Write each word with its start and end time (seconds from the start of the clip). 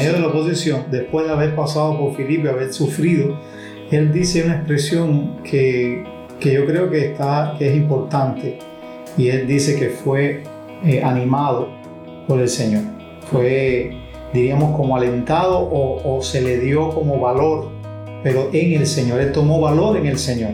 medio 0.00 0.12
de 0.14 0.20
la 0.20 0.28
oposición, 0.28 0.86
después 0.90 1.26
de 1.26 1.32
haber 1.32 1.54
pasado 1.54 1.98
por 1.98 2.14
Filipe, 2.16 2.48
haber 2.48 2.72
sufrido, 2.72 3.36
él 3.90 4.12
dice 4.12 4.42
una 4.44 4.56
expresión 4.56 5.42
que, 5.44 6.04
que 6.38 6.54
yo 6.54 6.64
creo 6.64 6.90
que, 6.90 7.06
está, 7.06 7.54
que 7.58 7.68
es 7.68 7.76
importante. 7.76 8.58
Y 9.18 9.28
él 9.28 9.46
dice 9.46 9.78
que 9.78 9.90
fue 9.90 10.42
eh, 10.84 11.02
animado 11.02 11.68
por 12.26 12.40
el 12.40 12.48
Señor. 12.48 12.82
Fue, 13.30 13.92
diríamos, 14.32 14.76
como 14.76 14.96
alentado 14.96 15.58
o, 15.58 16.16
o 16.16 16.22
se 16.22 16.40
le 16.40 16.58
dio 16.58 16.90
como 16.90 17.20
valor, 17.20 17.68
pero 18.22 18.48
en 18.52 18.80
el 18.80 18.86
Señor. 18.86 19.20
Él 19.20 19.32
tomó 19.32 19.60
valor 19.60 19.96
en 19.96 20.06
el 20.06 20.18
Señor 20.18 20.52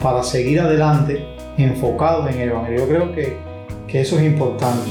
para 0.00 0.22
seguir 0.22 0.60
adelante 0.60 1.24
enfocado 1.56 2.28
en 2.28 2.38
el 2.38 2.50
Evangelio. 2.50 2.80
Yo 2.80 2.88
creo 2.88 3.12
que, 3.12 3.36
que 3.88 4.00
eso 4.02 4.18
es 4.18 4.24
importante. 4.24 4.90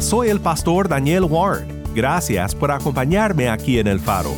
Soy 0.00 0.28
el 0.28 0.40
pastor 0.40 0.88
Daniel 0.88 1.24
Ward. 1.24 1.64
Gracias 1.94 2.54
por 2.54 2.70
acompañarme 2.70 3.48
aquí 3.48 3.78
en 3.78 3.86
El 3.86 4.00
Faro. 4.00 4.34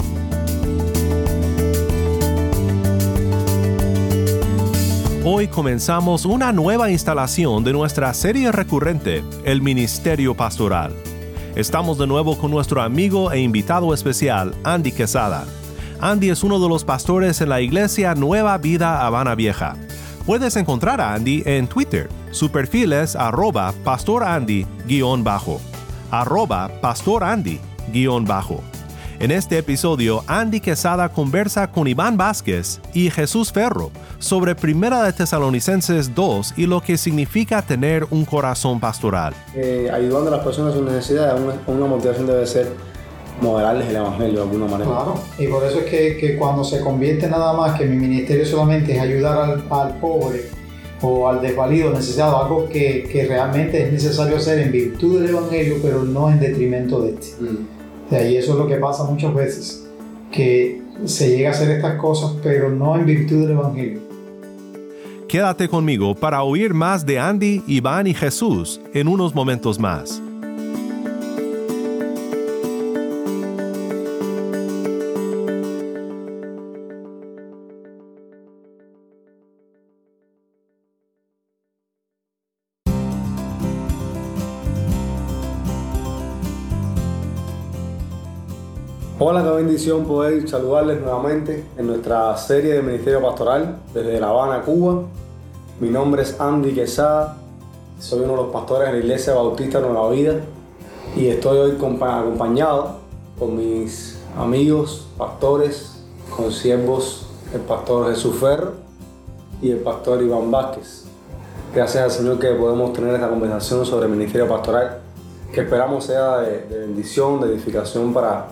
Hoy 5.25 5.49
comenzamos 5.49 6.25
una 6.25 6.53
nueva 6.53 6.91
instalación 6.91 7.65
de 7.65 7.73
nuestra 7.73 8.15
serie 8.15 8.53
recurrente, 8.53 9.25
El 9.45 9.61
Ministerio 9.61 10.35
Pastoral. 10.37 10.95
Estamos 11.57 11.99
de 11.99 12.07
nuevo 12.07 12.39
con 12.39 12.51
nuestro 12.51 12.81
amigo 12.83 13.33
e 13.33 13.41
invitado 13.41 13.93
especial, 13.93 14.55
Andy 14.63 14.93
Quesada. 14.93 15.45
Andy 16.01 16.31
es 16.31 16.45
uno 16.45 16.61
de 16.61 16.69
los 16.69 16.85
pastores 16.85 17.41
en 17.41 17.49
la 17.49 17.61
iglesia 17.61 18.15
Nueva 18.15 18.57
Vida 18.59 19.05
Habana 19.05 19.35
Vieja. 19.35 19.75
Puedes 20.27 20.57
encontrar 20.57 21.01
a 21.01 21.15
Andy 21.15 21.45
en 21.47 21.69
Twitter. 21.69 22.09
Su 22.33 22.51
perfil 22.51 22.93
es 22.93 23.15
arroba 23.15 23.73
pastorandy-bajo. 23.85 25.61
Arroba 26.11 26.69
pastorandy-bajo. 26.81 28.61
En 29.21 29.31
este 29.31 29.57
episodio, 29.57 30.25
Andy 30.27 30.59
Quesada 30.59 31.11
conversa 31.11 31.71
con 31.71 31.87
Iván 31.87 32.17
Vázquez 32.17 32.81
y 32.93 33.09
Jesús 33.11 33.53
Ferro 33.53 33.93
sobre 34.19 34.57
Primera 34.57 35.05
de 35.05 35.13
Tesalonicenses 35.13 36.13
2 36.13 36.55
y 36.57 36.67
lo 36.67 36.81
que 36.81 36.99
significa 36.99 37.63
tener 37.63 38.05
un 38.11 38.25
corazón 38.25 38.81
pastoral. 38.81 39.33
Eh, 39.55 39.89
ayudando 39.95 40.27
a 40.27 40.39
las 40.39 40.45
personas 40.45 40.75
a 40.75 40.79
sus 40.79 40.85
necesidades, 40.85 41.41
una, 41.41 41.55
una 41.69 41.87
motivación 41.87 42.27
debe 42.27 42.45
ser 42.49 42.75
modelarles 43.41 43.89
el 43.89 43.97
Evangelio 43.97 44.35
de 44.35 44.43
alguna 44.43 44.67
manera. 44.67 44.91
Claro, 44.91 45.15
y 45.39 45.47
por 45.47 45.65
eso 45.65 45.81
es 45.81 45.85
que, 45.87 46.17
que 46.17 46.37
cuando 46.37 46.65
se 46.65 46.81
convierte 46.81 47.29
nada 47.29 47.53
más 47.53 47.79
que 47.79 47.87
mi 47.87 47.97
ministerio 47.97 48.47
solamente 48.47 48.95
es 48.95 49.01
ayudar 49.01 49.39
al, 49.39 49.65
al 49.71 49.95
pobre 49.99 50.45
o 51.03 51.29
al 51.29 51.43
desvalido 51.43 51.91
necesitado, 51.91 52.43
algo 52.43 52.69
que, 52.69 53.09
que, 53.11 53.27
realmente 53.27 53.83
es 53.83 53.93
necesario 53.93 54.37
hacer 54.37 54.61
en 54.61 54.73
virtud 54.73 55.21
del 55.21 55.31
Evangelio, 55.31 55.77
pero 55.83 56.03
no 56.05 56.31
en 56.31 56.41
detrimento 56.41 57.03
de 57.03 57.11
este. 57.11 57.43
Mm. 57.43 58.11
De 58.11 58.17
ahí 58.17 58.37
eso 58.37 58.53
es 58.53 58.59
lo 58.59 58.67
que 58.67 58.77
pasa 58.77 59.05
muchas 59.05 59.35
veces, 59.35 59.87
que 60.33 60.81
se 61.05 61.37
llega 61.37 61.51
a 61.51 61.53
hacer 61.53 61.71
estas 61.71 62.01
cosas, 62.01 62.33
pero 62.43 62.71
no 62.71 62.97
en 62.97 63.05
virtud 63.05 63.43
del 63.43 63.51
Evangelio. 63.51 64.01
Quédate 65.29 65.69
conmigo 65.69 66.15
para 66.15 66.43
oír 66.45 66.73
más 66.73 67.05
de 67.05 67.19
Andy, 67.19 67.63
Iván 67.67 68.07
y 68.07 68.15
Jesús 68.15 68.81
en 68.95 69.09
unos 69.09 69.35
momentos 69.35 69.79
más. 69.79 70.23
Hola, 89.19 89.43
qué 89.43 89.49
bendición 89.49 90.05
poder 90.05 90.47
saludarles 90.47 91.01
nuevamente 91.01 91.65
en 91.79 91.87
nuestra 91.87 92.37
serie 92.37 92.75
de 92.75 92.83
Ministerio 92.83 93.23
Pastoral 93.23 93.79
desde 93.95 94.21
La 94.21 94.29
Habana, 94.29 94.61
Cuba. 94.61 95.05
Mi 95.81 95.89
nombre 95.89 96.21
es 96.21 96.39
Andy 96.39 96.75
Quesada, 96.75 97.39
soy 97.99 98.21
uno 98.21 98.33
de 98.33 98.43
los 98.43 98.53
pastores 98.53 98.89
de 98.89 98.93
la 98.93 98.99
Iglesia 98.99 99.33
Bautista 99.33 99.81
Nueva 99.81 100.11
Vida 100.11 100.35
y 101.17 101.29
estoy 101.29 101.57
hoy 101.57 101.71
acompañado 101.71 102.97
con 103.39 103.57
mis 103.57 104.21
amigos 104.37 105.07
pastores, 105.17 106.05
consiervos, 106.37 107.27
el 107.55 107.63
pastor 107.63 108.11
Jesús 108.11 108.37
Ferro 108.37 108.73
y 109.63 109.71
el 109.71 109.79
pastor 109.79 110.23
Iván 110.23 110.51
Vázquez. 110.51 111.07
Gracias 111.75 112.05
al 112.05 112.11
Señor 112.11 112.39
que 112.39 112.49
podemos 112.49 112.93
tener 112.93 113.15
esta 113.15 113.31
conversación 113.31 113.87
sobre 113.87 114.05
el 114.05 114.13
Ministerio 114.13 114.47
Pastoral, 114.47 114.99
que 115.55 115.63
esperamos 115.63 116.05
sea 116.05 116.41
de, 116.41 116.67
de 116.67 116.81
bendición, 116.81 117.41
de 117.41 117.47
edificación 117.47 118.13
para 118.13 118.49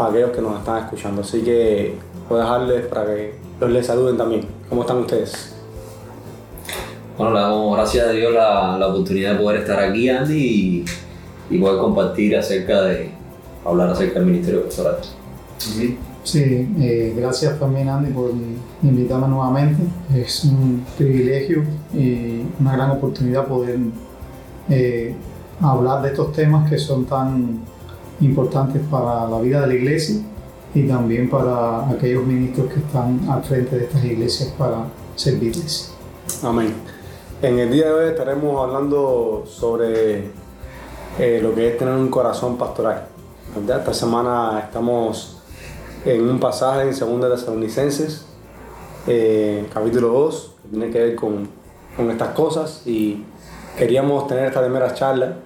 a 0.00 0.08
aquellos 0.08 0.30
que 0.30 0.40
nos 0.40 0.58
están 0.58 0.84
escuchando. 0.84 1.22
Así 1.22 1.42
que 1.42 1.94
voy 2.28 2.40
a 2.40 2.42
dejarles 2.42 2.86
para 2.86 3.06
que 3.06 3.34
los 3.60 3.70
les 3.70 3.86
saluden 3.86 4.16
también. 4.16 4.46
¿Cómo 4.68 4.82
están 4.82 4.98
ustedes? 4.98 5.54
Bueno, 7.16 7.34
le 7.34 7.40
damos 7.40 7.76
gracias 7.76 8.06
a 8.06 8.12
Dios 8.12 8.32
la, 8.32 8.78
la 8.78 8.88
oportunidad 8.88 9.32
de 9.32 9.38
poder 9.38 9.60
estar 9.60 9.78
aquí, 9.78 10.08
Andy, 10.08 10.34
y, 10.34 10.84
y, 11.54 11.58
poder 11.58 11.78
compartir 11.78 12.34
acerca 12.36 12.82
de, 12.82 13.10
hablar 13.64 13.90
acerca 13.90 14.20
del 14.20 14.28
Ministerio 14.28 14.64
Pastoral. 14.64 14.96
Sí, 15.58 15.98
sí 16.24 16.68
eh, 16.80 17.12
gracias 17.14 17.58
también, 17.58 17.88
Andy, 17.88 18.12
por 18.12 18.30
invitarme 18.82 19.28
nuevamente. 19.28 19.82
Es 20.14 20.44
un 20.44 20.84
privilegio 20.96 21.62
y 21.92 22.42
una 22.58 22.72
gran 22.72 22.92
oportunidad 22.92 23.46
poder 23.46 23.78
eh, 24.70 25.14
hablar 25.60 26.02
de 26.02 26.08
estos 26.08 26.32
temas 26.32 26.70
que 26.70 26.78
son 26.78 27.04
tan 27.04 27.60
importantes 28.20 28.82
para 28.90 29.28
la 29.28 29.40
vida 29.40 29.62
de 29.62 29.66
la 29.68 29.74
iglesia 29.74 30.16
y 30.74 30.86
también 30.86 31.28
para 31.28 31.88
aquellos 31.90 32.24
ministros 32.24 32.72
que 32.72 32.80
están 32.80 33.20
al 33.28 33.42
frente 33.42 33.76
de 33.76 33.84
estas 33.84 34.04
iglesias 34.04 34.52
para 34.56 34.84
servirles. 35.16 35.92
Amén. 36.42 36.74
En 37.42 37.58
el 37.58 37.70
día 37.70 37.86
de 37.86 37.92
hoy 37.92 38.08
estaremos 38.10 38.62
hablando 38.62 39.44
sobre 39.46 40.30
eh, 41.18 41.40
lo 41.42 41.54
que 41.54 41.68
es 41.68 41.78
tener 41.78 41.94
un 41.94 42.08
corazón 42.08 42.56
pastoral. 42.56 43.08
Esta 43.56 43.94
semana 43.94 44.60
estamos 44.64 45.38
en 46.04 46.28
un 46.28 46.38
pasaje 46.38 46.82
en 46.82 46.90
2 46.90 47.30
Tesalonicenses, 47.30 48.26
eh, 49.06 49.66
capítulo 49.72 50.08
2, 50.08 50.54
que 50.62 50.68
tiene 50.68 50.90
que 50.90 50.98
ver 51.00 51.14
con, 51.16 51.48
con, 51.96 52.10
estas 52.10 52.28
cosas 52.28 52.82
y 52.86 53.24
queríamos 53.76 54.28
tener 54.28 54.44
esta 54.44 54.60
primera 54.60 54.94
charla 54.94 55.36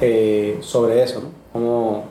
eh, 0.00 0.58
sobre 0.60 1.02
eso, 1.02 1.20
¿no? 1.20 1.28
cómo, 1.52 2.04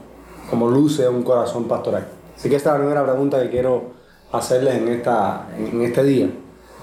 cómo 0.50 0.70
luce 0.70 1.08
un 1.08 1.24
corazón 1.24 1.68
pastoral. 1.68 2.08
Así 2.36 2.50
que 2.50 2.56
esta 2.56 2.70
es 2.70 2.74
la 2.74 2.80
primera 2.80 3.04
pregunta 3.04 3.42
que 3.42 3.50
quiero 3.50 3.92
hacerles 4.32 4.76
en, 4.76 4.88
esta, 4.90 5.48
en 5.58 5.82
este 5.82 6.04
día. 6.04 6.30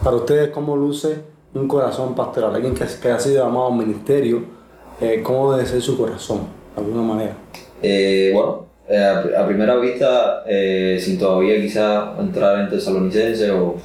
Para 0.02 0.17
ustedes, 0.17 0.50
¿cómo 0.50 0.76
luce 0.76 1.17
un 1.55 1.67
corazón 1.67 2.14
pastoral? 2.14 2.55
Alguien 2.55 2.75
que, 2.75 2.85
ha 2.85 3.19
sido 3.19 3.44
llamado 3.44 3.67
a 3.67 3.69
un 3.69 3.79
ministerio, 3.79 4.43
eh, 5.00 5.20
¿cómo 5.23 5.52
debe 5.52 5.69
ser 5.69 5.81
su 5.81 5.97
corazón, 5.97 6.41
de 6.76 6.82
alguna 6.82 7.02
manera? 7.02 7.35
Eh, 7.82 8.31
bueno, 8.35 8.67
a, 9.37 9.47
primera 9.47 9.76
vista, 9.76 10.44
sin 10.99 11.19
todavía 11.19 11.61
quizás 11.61 12.19
entrar 12.19 12.61
en 12.61 12.70
tesalonicense 12.70 13.50
o 13.50 13.76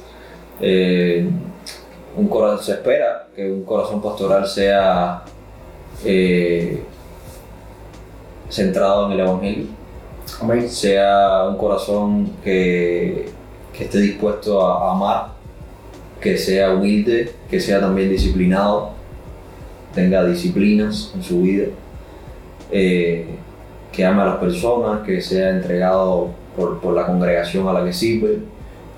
un 2.16 2.28
corazón, 2.28 2.64
se 2.64 2.72
espera 2.72 3.28
que 3.34 3.50
un 3.50 3.64
corazón 3.64 4.00
pastoral 4.00 4.46
sea 4.46 5.22
centrado 8.48 9.06
en 9.06 9.12
el 9.12 9.20
Evangelio, 9.20 9.66
Amén. 10.40 10.68
sea 10.68 11.48
un 11.48 11.56
corazón 11.56 12.30
que, 12.42 13.30
que 13.72 13.84
esté 13.84 14.00
dispuesto 14.00 14.64
a, 14.66 14.88
a 14.88 14.92
amar 14.92 15.36
que 16.20 16.36
sea 16.36 16.74
humilde, 16.74 17.32
que 17.48 17.60
sea 17.60 17.80
también 17.80 18.10
disciplinado, 18.10 18.90
tenga 19.94 20.24
disciplinas 20.24 21.12
en 21.14 21.22
su 21.22 21.42
vida, 21.42 21.66
eh, 22.70 23.26
que 23.92 24.04
ame 24.04 24.22
a 24.22 24.26
las 24.26 24.36
personas, 24.38 25.02
que 25.06 25.20
sea 25.20 25.50
entregado 25.50 26.30
por, 26.56 26.80
por, 26.80 26.94
la 26.94 27.06
congregación 27.06 27.68
a 27.68 27.72
la 27.72 27.84
que 27.84 27.92
sirve, 27.92 28.38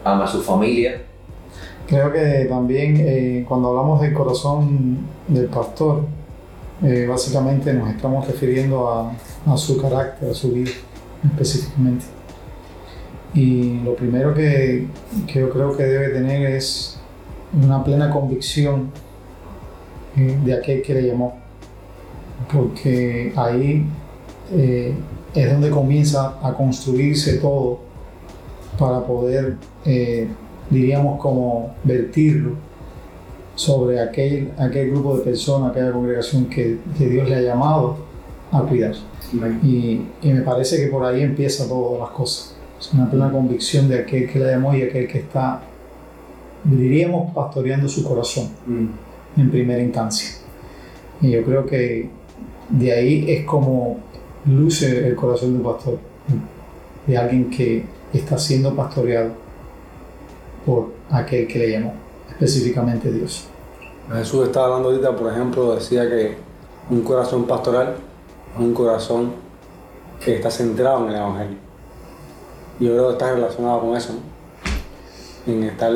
ama 0.04 0.24
a 0.24 0.26
su 0.26 0.42
familia. 0.42 1.02
Creo 1.86 2.12
que 2.12 2.46
también 2.48 2.96
eh, 2.98 3.44
cuando 3.48 3.68
hablamos 3.68 4.00
del 4.00 4.12
corazón 4.12 4.98
del 5.26 5.46
pastor, 5.46 6.04
eh, 6.82 7.06
básicamente 7.08 7.72
nos 7.72 7.90
estamos 7.90 8.26
refiriendo 8.26 8.88
a, 8.88 9.56
su 9.56 9.80
carácter, 9.80 10.30
a 10.30 10.34
su 10.34 10.52
vida 10.52 10.70
específicamente. 11.24 12.04
Y 13.34 13.80
lo 13.80 13.94
primero 13.94 14.32
que, 14.32 14.86
que 15.26 15.40
yo 15.40 15.50
creo 15.50 15.76
que 15.76 15.82
debe 15.82 16.08
tener 16.10 16.52
es 16.52 17.00
una 17.52 17.82
plena 17.82 18.10
convicción 18.10 18.90
eh, 20.16 20.38
de 20.44 20.54
aquel 20.54 20.82
que 20.82 20.94
le 20.94 21.02
llamó. 21.08 21.38
Porque 22.52 23.32
ahí 23.34 23.84
eh, 24.52 24.94
es 25.34 25.52
donde 25.52 25.70
comienza 25.70 26.38
a 26.42 26.54
construirse 26.54 27.38
todo 27.38 27.80
para 28.78 29.04
poder, 29.04 29.56
diríamos, 30.70 31.20
como 31.20 31.74
vertirlo 31.82 32.67
sobre 33.58 34.00
aquel, 34.00 34.52
aquel 34.56 34.92
grupo 34.92 35.18
de 35.18 35.24
personas, 35.24 35.72
aquella 35.72 35.90
congregación 35.90 36.44
que, 36.46 36.78
que 36.96 37.08
Dios 37.08 37.28
le 37.28 37.34
ha 37.34 37.40
llamado 37.40 37.96
a 38.52 38.62
cuidar. 38.62 38.94
Y, 39.64 40.00
y, 40.22 40.32
me 40.32 40.42
parece 40.42 40.76
que 40.76 40.86
por 40.86 41.04
ahí 41.04 41.22
empieza 41.22 41.66
todas 41.66 41.98
las 41.98 42.10
cosas. 42.10 42.54
Es 42.78 42.92
una 42.94 43.10
plena 43.10 43.32
convicción 43.32 43.88
de 43.88 43.98
aquel 43.98 44.30
que 44.30 44.38
le 44.38 44.52
llamó 44.52 44.76
y 44.76 44.82
aquel 44.82 45.08
que 45.08 45.18
está, 45.18 45.60
diríamos, 46.62 47.34
pastoreando 47.34 47.88
su 47.88 48.04
corazón 48.04 48.48
mm. 48.64 49.40
en 49.40 49.50
primera 49.50 49.82
instancia. 49.82 50.36
Y 51.20 51.32
yo 51.32 51.44
creo 51.44 51.66
que 51.66 52.08
de 52.68 52.92
ahí 52.92 53.24
es 53.28 53.44
como 53.44 53.98
luce 54.46 55.08
el 55.08 55.16
corazón 55.16 55.54
del 55.54 55.62
pastor, 55.62 55.98
de 57.08 57.18
alguien 57.18 57.50
que 57.50 57.84
está 58.12 58.38
siendo 58.38 58.76
pastoreado 58.76 59.32
por 60.64 60.92
aquel 61.10 61.48
que 61.48 61.58
le 61.58 61.70
llamó, 61.72 61.94
específicamente 62.38 63.10
Dios. 63.10 63.46
Jesús 64.12 64.46
estaba 64.46 64.66
hablando 64.66 64.88
ahorita, 64.88 65.16
por 65.16 65.32
ejemplo, 65.32 65.74
decía 65.74 66.08
que 66.08 66.36
un 66.90 67.02
corazón 67.02 67.44
pastoral 67.44 67.96
es 68.54 68.60
un 68.60 68.72
corazón 68.72 69.32
que 70.24 70.36
está 70.36 70.50
centrado 70.50 71.04
en 71.04 71.10
el 71.10 71.16
Evangelio. 71.16 71.56
Y 72.80 72.86
yo 72.86 72.92
creo 72.92 73.06
que 73.08 73.12
está 73.12 73.34
relacionado 73.34 73.80
con 73.80 73.96
eso, 73.96 74.14
¿no? 74.14 75.52
en 75.52 75.62
estar 75.64 75.92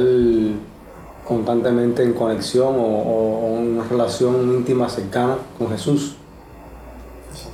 constantemente 1.26 2.02
en 2.02 2.14
conexión 2.14 2.74
o, 2.74 2.82
o, 2.82 3.52
una 3.52 3.84
relación 3.84 4.52
íntima 4.54 4.88
cercana 4.88 5.36
con 5.58 5.68
Jesús. 5.68 6.16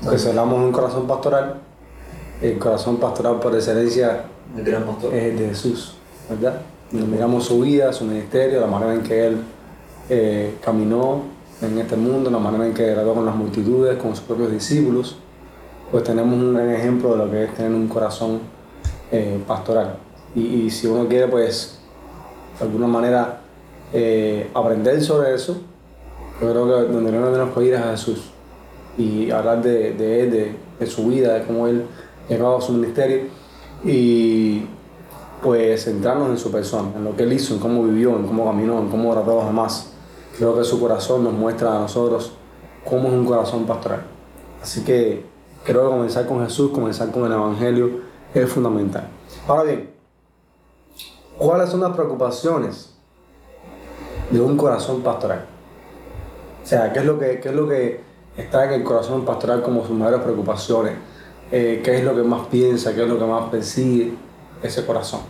Porque 0.02 0.18
si 0.18 0.28
hablamos 0.28 0.60
de 0.60 0.66
un 0.66 0.72
corazón 0.72 1.06
pastoral, 1.06 1.60
el 2.40 2.58
corazón 2.58 2.98
pastoral 2.98 3.40
por 3.40 3.54
excelencia 3.54 4.24
el 4.56 4.64
gran 4.64 4.84
pastor. 4.84 5.14
es 5.14 5.24
el 5.24 5.38
de 5.38 5.48
Jesús, 5.48 5.94
¿verdad? 6.28 6.60
Miramos 6.92 7.44
su 7.44 7.60
vida, 7.60 7.92
su 7.92 8.04
ministerio, 8.04 8.60
la 8.60 8.66
manera 8.66 8.94
en 8.94 9.02
que 9.02 9.26
él 9.26 9.38
eh, 10.08 10.56
caminó 10.64 11.22
en 11.60 11.78
este 11.78 11.96
mundo, 11.96 12.30
la 12.30 12.38
manera 12.38 12.66
en 12.66 12.74
que 12.74 12.92
trató 12.92 13.14
con 13.14 13.26
las 13.26 13.34
multitudes, 13.34 13.98
con 13.98 14.14
sus 14.14 14.24
propios 14.24 14.52
discípulos, 14.52 15.16
pues 15.90 16.04
tenemos 16.04 16.34
un 16.34 16.54
gran 16.54 16.70
ejemplo 16.70 17.12
de 17.12 17.16
lo 17.18 17.30
que 17.30 17.44
es 17.44 17.54
tener 17.54 17.72
un 17.72 17.88
corazón 17.88 18.40
eh, 19.10 19.40
pastoral. 19.46 19.96
Y, 20.34 20.40
y, 20.40 20.70
si 20.70 20.86
uno 20.86 21.08
quiere, 21.08 21.26
pues, 21.28 21.78
de 22.58 22.64
alguna 22.64 22.86
manera 22.86 23.40
eh, 23.92 24.50
aprender 24.54 25.02
sobre 25.02 25.34
eso, 25.34 25.58
yo 26.40 26.50
creo 26.50 26.66
que 26.66 26.92
donde 26.92 27.10
no 27.10 27.30
tenemos 27.30 27.56
que 27.56 27.64
ir 27.64 27.74
es 27.74 27.80
a 27.80 27.90
Jesús 27.90 28.30
y 28.98 29.30
hablar 29.30 29.62
de, 29.62 29.92
de 29.94 30.20
él, 30.22 30.56
de, 30.78 30.86
su 30.86 31.06
vida, 31.06 31.34
de 31.34 31.44
cómo 31.44 31.66
él 31.66 31.84
llevaba 32.28 32.60
su 32.60 32.72
ministerio 32.72 33.22
y 33.84 34.64
pues 35.42 35.84
centrarnos 35.84 36.30
en 36.30 36.38
su 36.38 36.50
persona, 36.50 36.90
en 36.96 37.04
lo 37.04 37.16
que 37.16 37.22
él 37.22 37.32
hizo, 37.32 37.54
en 37.54 37.60
cómo 37.60 37.84
vivió, 37.84 38.16
en 38.16 38.26
cómo 38.26 38.44
caminó, 38.44 38.78
en 38.80 38.88
cómo 38.88 39.12
trató 39.12 39.42
a 39.42 39.52
los. 39.52 39.92
Creo 40.36 40.56
que 40.56 40.64
su 40.64 40.80
corazón 40.80 41.24
nos 41.24 41.32
muestra 41.32 41.76
a 41.76 41.80
nosotros 41.80 42.32
cómo 42.84 43.08
es 43.08 43.14
un 43.14 43.24
corazón 43.24 43.66
pastoral. 43.66 44.02
Así 44.62 44.84
que 44.84 45.24
creo 45.64 45.84
que 45.84 45.96
comenzar 45.96 46.26
con 46.26 46.44
Jesús, 46.44 46.70
comenzar 46.72 47.10
con 47.10 47.26
el 47.26 47.32
Evangelio 47.32 47.90
es 48.34 48.48
fundamental. 48.48 49.08
Ahora 49.46 49.64
bien, 49.64 49.90
¿cuáles 51.36 51.70
son 51.70 51.80
las 51.80 51.92
preocupaciones 51.94 52.94
de 54.30 54.40
un 54.40 54.56
corazón 54.56 55.02
pastoral? 55.02 55.46
O 56.62 56.66
sea, 56.66 56.92
¿qué 56.92 56.98
es 56.98 57.04
lo 57.04 57.18
que, 57.18 57.40
qué 57.40 57.48
es 57.48 57.54
lo 57.54 57.68
que 57.68 58.00
está 58.36 58.64
en 58.66 58.72
el 58.80 58.84
corazón 58.84 59.24
pastoral 59.24 59.62
como 59.62 59.86
sus 59.86 59.96
mayores 59.96 60.20
preocupaciones? 60.20 60.94
Eh, 61.50 61.80
¿Qué 61.82 61.96
es 61.96 62.04
lo 62.04 62.14
que 62.14 62.22
más 62.22 62.46
piensa? 62.48 62.94
¿Qué 62.94 63.04
es 63.04 63.08
lo 63.08 63.18
que 63.18 63.24
más 63.24 63.48
persigue 63.48 64.27
ese 64.62 64.84
corazón? 64.84 65.20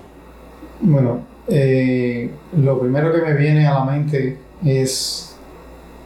Bueno, 0.80 1.20
eh, 1.48 2.30
lo 2.56 2.78
primero 2.78 3.12
que 3.12 3.22
me 3.22 3.34
viene 3.34 3.66
a 3.66 3.75
la 3.75 3.84
mente 3.84 4.36
es 4.64 5.36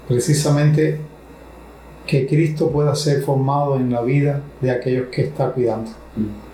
precisamente 0.08 0.98
que 2.06 2.26
Cristo 2.26 2.70
pueda 2.70 2.94
ser 2.94 3.22
formado 3.22 3.76
en 3.76 3.90
la 3.90 4.02
vida 4.02 4.40
de 4.60 4.70
aquellos 4.70 5.06
que 5.08 5.22
está 5.22 5.50
cuidando. 5.50 5.90
Mm. 6.16 6.52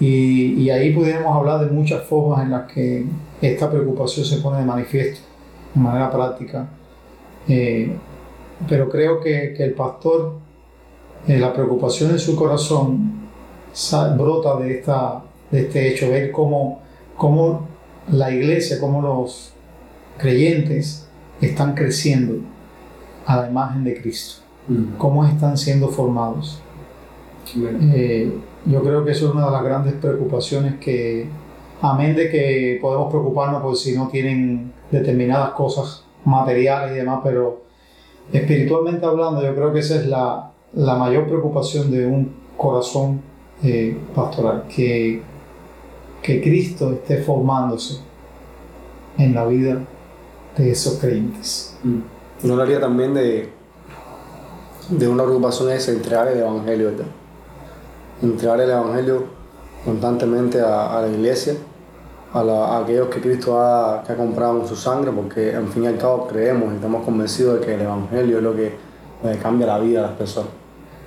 Y, 0.00 0.62
y, 0.62 0.70
ahí 0.70 0.92
pudiéramos 0.92 1.36
hablar 1.36 1.64
de 1.64 1.70
muchas 1.70 2.02
formas 2.04 2.42
en 2.42 2.50
las 2.50 2.70
que 2.70 3.04
esta 3.40 3.70
preocupación 3.70 4.26
se 4.26 4.38
pone 4.38 4.58
de 4.58 4.64
manifiesto, 4.64 5.20
de 5.74 5.80
manera 5.80 6.10
práctica. 6.10 6.68
Eh, 7.46 7.96
pero 8.68 8.88
creo 8.88 9.20
que, 9.20 9.54
que 9.56 9.64
el 9.64 9.74
pastor, 9.74 10.34
eh, 11.28 11.38
la 11.38 11.52
preocupación 11.52 12.10
en 12.10 12.18
su 12.18 12.34
corazón 12.36 13.28
brota 14.16 14.56
de, 14.56 14.78
esta, 14.78 15.22
de 15.50 15.60
este 15.60 15.88
hecho, 15.88 16.10
ver 16.10 16.30
cómo, 16.30 16.80
cómo 17.16 17.68
la 18.10 18.30
iglesia, 18.30 18.78
cómo 18.80 19.02
los 19.02 19.52
creyentes 20.18 21.08
están 21.40 21.74
creciendo 21.74 22.36
a 23.26 23.36
la 23.36 23.48
imagen 23.48 23.84
de 23.84 24.00
Cristo, 24.00 24.42
mm. 24.68 24.96
cómo 24.98 25.24
están 25.24 25.56
siendo 25.56 25.88
formados. 25.88 26.60
Eh, 27.56 28.32
yo 28.66 28.82
creo 28.82 29.04
que 29.04 29.12
eso 29.12 29.28
es 29.28 29.34
una 29.34 29.46
de 29.46 29.52
las 29.52 29.62
grandes 29.62 29.94
preocupaciones 29.94 30.76
que, 30.80 31.28
amén 31.80 32.16
de 32.16 32.30
que 32.30 32.78
podemos 32.80 33.10
preocuparnos 33.10 33.62
por 33.62 33.76
si 33.76 33.96
no 33.96 34.08
tienen 34.08 34.72
determinadas 34.90 35.50
cosas 35.50 36.04
materiales 36.24 36.92
y 36.92 36.96
demás, 36.96 37.20
pero 37.22 37.64
espiritualmente 38.32 39.04
hablando, 39.04 39.42
yo 39.42 39.54
creo 39.54 39.72
que 39.72 39.80
esa 39.80 39.96
es 39.96 40.06
la, 40.06 40.52
la 40.72 40.96
mayor 40.96 41.26
preocupación 41.26 41.90
de 41.90 42.06
un 42.06 42.34
corazón 42.56 43.20
eh, 43.62 43.96
pastoral, 44.14 44.64
que, 44.74 45.22
que 46.24 46.40
Cristo 46.40 46.90
esté 46.90 47.18
formándose 47.18 48.00
en 49.18 49.34
la 49.34 49.44
vida 49.44 49.78
de 50.56 50.70
esos 50.70 50.94
creyentes. 50.94 51.76
Mm. 51.82 52.50
Área 52.58 52.80
también 52.80 53.12
de, 53.12 53.50
de 54.88 55.08
una 55.08 55.22
preocupación 55.22 55.70
es 55.70 55.86
entregar 55.88 56.28
el 56.28 56.38
Evangelio, 56.38 56.92
¿verdad? 56.92 57.06
Entregar 58.22 58.58
el 58.58 58.70
Evangelio 58.70 59.24
constantemente 59.84 60.62
a, 60.62 61.02
la 61.02 61.08
iglesia, 61.08 61.56
a, 62.32 62.42
la, 62.42 62.78
aquellos 62.78 63.08
que 63.08 63.20
Cristo 63.20 63.60
ha, 63.60 64.02
que 64.02 64.12
ha 64.12 64.16
comprado 64.16 64.60
con 64.60 64.68
su 64.68 64.76
sangre, 64.76 65.12
porque 65.12 65.52
en 65.52 65.68
fin 65.68 65.84
y 65.84 65.88
al 65.88 65.98
cabo 65.98 66.26
creemos 66.26 66.72
y 66.72 66.76
estamos 66.76 67.04
convencidos 67.04 67.60
de 67.60 67.66
que 67.66 67.74
el 67.74 67.82
Evangelio 67.82 68.38
es 68.38 68.42
lo 68.42 68.56
que 68.56 68.72
cambia 69.42 69.66
la 69.66 69.78
vida 69.78 70.00
de 70.00 70.06
las 70.06 70.16
personas, 70.16 70.50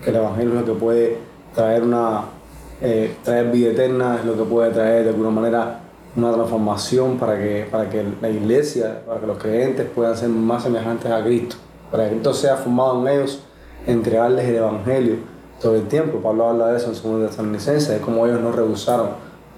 que 0.03 0.11
el 0.11 0.17
Evangelio 0.17 0.59
es 0.59 0.59
lo 0.59 0.73
que 0.73 0.79
puede 0.79 1.17
traer 1.55 1.81
una 1.81 2.36
eh, 2.81 3.15
traer 3.23 3.51
vida 3.51 3.71
eterna, 3.71 4.17
es 4.19 4.25
lo 4.25 4.37
que 4.37 4.43
puede 4.43 4.71
traer 4.71 5.03
de 5.03 5.09
alguna 5.09 5.29
manera 5.29 5.79
una 6.15 6.33
transformación 6.33 7.17
para 7.17 7.37
que, 7.37 7.67
para 7.69 7.89
que 7.89 8.03
la 8.21 8.29
iglesia, 8.29 9.03
para 9.05 9.19
que 9.19 9.27
los 9.27 9.37
creyentes 9.37 9.87
puedan 9.93 10.15
ser 10.15 10.29
más 10.29 10.63
semejantes 10.63 11.11
a 11.11 11.23
Cristo, 11.23 11.55
para 11.91 12.05
que 12.05 12.11
Cristo 12.11 12.33
sea 12.33 12.55
formado 12.55 13.01
en 13.01 13.15
ellos, 13.15 13.43
entregarles 13.85 14.45
el 14.45 14.55
Evangelio 14.55 15.15
todo 15.61 15.75
el 15.75 15.87
tiempo. 15.87 16.19
Pablo 16.19 16.49
habla 16.49 16.67
de 16.67 16.77
eso 16.77 16.87
en 16.87 17.19
2 17.19 17.29
Tesalonicenses, 17.29 17.89
de 17.89 17.99
cómo 17.99 18.25
ellos 18.25 18.41
no 18.41 18.51
rehusaron 18.51 19.09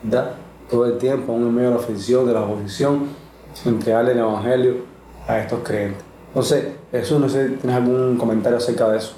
¿verdad? 0.04 0.32
todo 0.70 0.86
el 0.86 0.98
tiempo, 0.98 1.32
aún 1.32 1.44
en 1.44 1.56
medio 1.56 1.70
de 1.70 1.76
la 1.76 1.82
oposición, 1.82 2.26
de 2.26 2.34
la 2.34 2.42
oposición, 2.42 3.08
entregarle 3.66 4.12
el 4.12 4.20
Evangelio 4.20 4.76
a 5.28 5.40
estos 5.40 5.60
creyentes. 5.64 6.04
Entonces, 6.28 6.66
Jesús, 6.92 7.20
no 7.20 7.28
sé 7.28 7.48
si 7.48 7.54
tienes 7.56 7.76
algún 7.76 8.18
comentario 8.18 8.58
acerca 8.58 8.90
de 8.90 8.98
eso. 8.98 9.14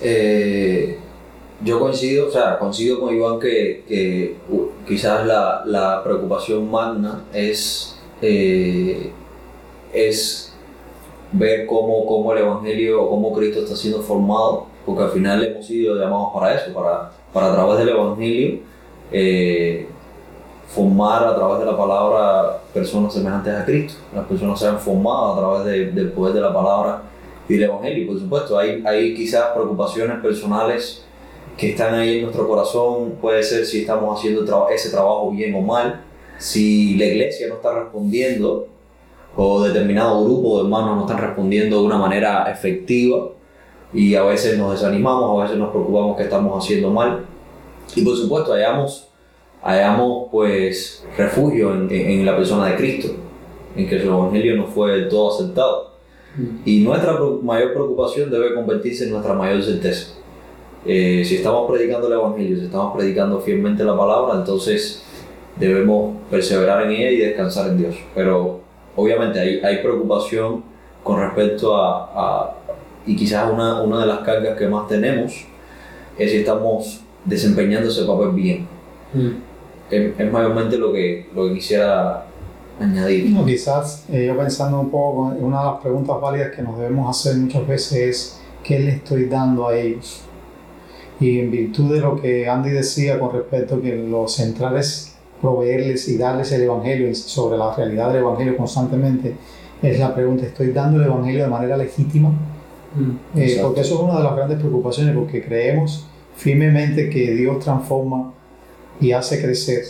Eh, 0.00 0.98
yo 1.62 1.78
coincido, 1.80 2.28
o 2.28 2.30
sea, 2.30 2.58
coincido 2.58 3.00
con 3.00 3.14
Iván 3.14 3.38
que, 3.38 3.84
que 3.86 4.36
quizás 4.86 5.26
la, 5.26 5.62
la, 5.64 6.02
preocupación 6.02 6.70
magna 6.70 7.24
es, 7.32 7.98
eh, 8.20 9.12
es 9.92 10.52
ver 11.32 11.66
cómo, 11.66 12.04
cómo, 12.06 12.32
el 12.32 12.38
Evangelio, 12.38 13.08
cómo 13.08 13.32
Cristo 13.32 13.60
está 13.60 13.76
siendo 13.76 14.00
formado, 14.02 14.66
porque 14.84 15.04
al 15.04 15.10
final 15.10 15.44
hemos 15.44 15.66
sido 15.66 15.96
llamados 15.96 16.28
para 16.34 16.54
eso, 16.54 16.72
para, 16.74 17.12
para 17.32 17.50
a 17.50 17.54
través 17.54 17.78
del 17.78 17.88
Evangelio 17.90 18.60
eh, 19.12 19.88
formar 20.68 21.24
a 21.24 21.34
través 21.36 21.60
de 21.60 21.66
la 21.66 21.76
palabra 21.76 22.58
personas 22.72 23.14
semejantes 23.14 23.54
a 23.54 23.64
Cristo. 23.64 24.00
Las 24.14 24.26
personas 24.26 24.58
sean 24.58 24.78
formadas 24.78 25.36
a 25.36 25.40
través 25.40 25.64
de- 25.64 25.92
del 25.92 26.10
poder 26.12 26.34
de 26.34 26.40
la 26.40 26.52
palabra 26.52 27.02
y 27.48 27.54
del 27.54 27.64
Evangelio. 27.70 28.08
Por 28.08 28.18
supuesto, 28.18 28.58
hay, 28.58 28.82
hay 28.84 29.14
quizás 29.14 29.46
preocupaciones 29.54 30.18
personales 30.20 31.03
que 31.56 31.70
están 31.70 31.94
ahí 31.94 32.18
en 32.18 32.22
nuestro 32.24 32.46
corazón. 32.48 33.12
Puede 33.20 33.42
ser 33.42 33.64
si 33.66 33.80
estamos 33.82 34.18
haciendo 34.18 34.44
tra- 34.44 34.72
ese 34.74 34.90
trabajo 34.90 35.30
bien 35.30 35.54
o 35.54 35.60
mal, 35.60 36.02
si 36.38 36.96
la 36.96 37.06
iglesia 37.06 37.48
no 37.48 37.54
está 37.54 37.72
respondiendo 37.78 38.68
o 39.36 39.62
determinado 39.62 40.24
grupo 40.24 40.58
de 40.58 40.64
hermanos 40.64 40.96
no 40.96 41.00
están 41.06 41.18
respondiendo 41.18 41.80
de 41.80 41.86
una 41.86 41.98
manera 41.98 42.44
efectiva 42.50 43.28
y 43.92 44.14
a 44.14 44.22
veces 44.22 44.56
nos 44.58 44.72
desanimamos, 44.72 45.38
a 45.40 45.42
veces 45.44 45.58
nos 45.58 45.70
preocupamos 45.70 46.16
que 46.16 46.24
estamos 46.24 46.64
haciendo 46.64 46.90
mal. 46.90 47.24
Y 47.94 48.02
por 48.02 48.16
supuesto, 48.16 48.52
hallamos, 48.52 49.08
hallamos 49.62 50.28
pues 50.32 51.04
refugio 51.16 51.72
en, 51.74 51.90
en- 51.90 52.10
en 52.20 52.26
la 52.26 52.36
persona 52.36 52.66
de 52.66 52.76
Cristo, 52.76 53.12
en 53.76 53.88
que 53.88 54.00
su 54.00 54.06
evangelio 54.08 54.56
no 54.56 54.66
fue 54.66 54.92
del 54.92 55.08
todo 55.08 55.32
aceptado. 55.34 55.94
Y 56.64 56.80
nuestra 56.80 57.16
mayor 57.42 57.72
preocupación 57.72 58.30
debe 58.30 58.54
convertirse 58.54 59.04
en 59.04 59.10
nuestra 59.12 59.34
mayor 59.34 59.62
certeza. 59.62 60.14
Eh, 60.86 61.22
si 61.24 61.36
estamos 61.36 61.70
predicando 61.70 62.06
el 62.08 62.12
evangelio, 62.14 62.58
si 62.58 62.64
estamos 62.66 62.94
predicando 62.96 63.40
fielmente 63.40 63.82
la 63.84 63.96
palabra, 63.96 64.34
entonces 64.38 65.02
debemos 65.56 66.16
perseverar 66.30 66.82
en 66.84 66.90
ella 66.90 67.10
y 67.10 67.16
descansar 67.18 67.68
en 67.70 67.78
Dios. 67.78 67.96
Pero 68.14 68.60
obviamente 68.96 69.40
hay, 69.40 69.60
hay 69.60 69.78
preocupación 69.82 70.62
con 71.02 71.20
respecto 71.20 71.76
a, 71.76 72.10
a- 72.14 72.54
y 73.06 73.16
quizás 73.16 73.50
una, 73.52 73.82
una 73.82 74.00
de 74.00 74.06
las 74.06 74.18
cargas 74.20 74.56
que 74.58 74.66
más 74.66 74.88
tenemos 74.88 75.44
es 76.18 76.30
si 76.30 76.38
estamos 76.38 77.00
desempeñando 77.24 77.88
ese 77.88 78.04
papel 78.04 78.30
bien. 78.30 78.66
Es, 79.90 80.18
es 80.18 80.32
mayormente 80.32 80.76
lo 80.78 80.92
que, 80.92 81.28
lo 81.34 81.48
que 81.48 81.54
quisiera 81.54 82.24
añadir. 82.80 83.30
No, 83.30 83.44
quizás 83.44 84.04
eh, 84.10 84.26
yo 84.26 84.36
pensando 84.36 84.80
un 84.80 84.90
poco, 84.90 85.32
una 85.38 85.58
de 85.60 85.64
las 85.66 85.80
preguntas 85.80 86.20
válidas 86.20 86.50
que 86.54 86.62
nos 86.62 86.78
debemos 86.78 87.08
hacer 87.08 87.36
muchas 87.40 87.66
veces 87.66 87.92
es 87.98 88.40
¿qué 88.62 88.78
le 88.80 88.90
estoy 88.92 89.26
dando 89.26 89.68
a 89.68 89.76
ellos? 89.76 90.22
Y 91.20 91.38
en 91.38 91.50
virtud 91.50 91.94
de 91.94 92.00
lo 92.00 92.20
que 92.20 92.48
Andy 92.48 92.70
decía 92.70 93.18
con 93.18 93.32
respecto 93.32 93.76
a 93.76 93.80
que 93.80 93.94
lo 93.96 94.26
central 94.28 94.76
es 94.76 95.14
proveerles 95.40 96.08
y 96.08 96.16
darles 96.16 96.50
el 96.52 96.62
Evangelio 96.62 97.14
sobre 97.14 97.58
la 97.58 97.74
realidad 97.74 98.08
del 98.08 98.22
Evangelio 98.22 98.56
constantemente, 98.56 99.34
es 99.82 99.98
la 99.98 100.14
pregunta, 100.14 100.46
¿estoy 100.46 100.68
dando 100.72 100.98
el 100.98 101.06
Evangelio 101.06 101.44
de 101.44 101.50
manera 101.50 101.76
legítima? 101.76 102.32
Eh, 103.34 103.42
Exacto. 103.42 103.68
porque 103.68 103.80
eso 103.82 103.94
es 103.94 104.00
una 104.00 104.18
de 104.18 104.24
las 104.24 104.36
grandes 104.36 104.58
preocupaciones, 104.58 105.14
porque 105.14 105.44
creemos 105.44 106.06
firmemente 106.36 107.10
que 107.10 107.34
Dios 107.34 107.62
transforma 107.62 108.32
y 109.00 109.12
hace 109.12 109.42
crecer 109.42 109.84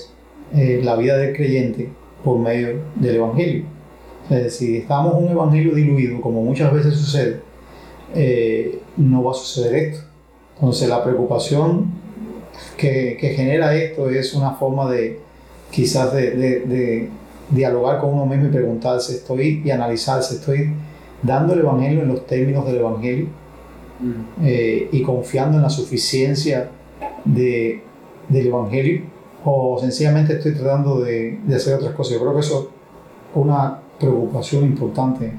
eh, 0.54 0.80
la 0.82 0.96
vida 0.96 1.16
del 1.16 1.34
creyente 1.34 1.90
por 2.24 2.38
medio 2.38 2.80
del 2.96 3.16
Evangelio. 3.16 3.64
Es 4.30 4.44
decir, 4.44 4.68
si 4.70 4.76
estamos 4.78 5.14
un 5.14 5.28
Evangelio 5.28 5.74
diluido, 5.74 6.20
como 6.20 6.42
muchas 6.42 6.72
veces 6.72 6.94
sucede, 6.94 7.40
eh, 8.14 8.80
no 8.96 9.22
va 9.22 9.32
a 9.32 9.34
suceder 9.34 9.74
esto. 9.74 10.04
Entonces 10.56 10.88
la 10.88 11.02
preocupación 11.02 11.86
que, 12.76 13.16
que 13.20 13.30
genera 13.30 13.74
esto 13.74 14.08
es 14.10 14.34
una 14.34 14.52
forma 14.52 14.90
de 14.90 15.20
quizás 15.70 16.12
de, 16.12 16.30
de- 16.32 16.60
de 16.60 17.08
dialogar 17.50 18.00
con 18.00 18.14
uno 18.14 18.24
mismo 18.26 18.46
y 18.46 18.50
preguntarse, 18.50 19.14
estoy 19.16 19.62
y 19.64 19.70
analizarse, 19.70 20.36
estoy 20.36 20.72
dando 21.22 21.52
el 21.52 21.60
Evangelio 21.60 22.02
en 22.02 22.08
los 22.08 22.26
términos 22.26 22.64
del 22.66 22.76
Evangelio 22.76 23.26
eh, 24.42 24.88
y 24.92 25.02
confiando 25.02 25.56
en 25.58 25.62
la 25.62 25.70
suficiencia 25.70 26.70
de, 27.24 27.82
del 28.28 28.46
Evangelio 28.46 29.02
o 29.44 29.78
sencillamente 29.78 30.34
estoy 30.34 30.54
tratando 30.54 31.00
de, 31.00 31.38
de 31.44 31.54
hacer 31.54 31.74
otras 31.74 31.94
cosas. 31.94 32.14
Yo 32.14 32.20
creo 32.20 32.32
que 32.34 32.40
eso 32.40 32.60
es 32.60 33.36
una 33.36 33.80
preocupación 33.98 34.64
importante 34.64 35.32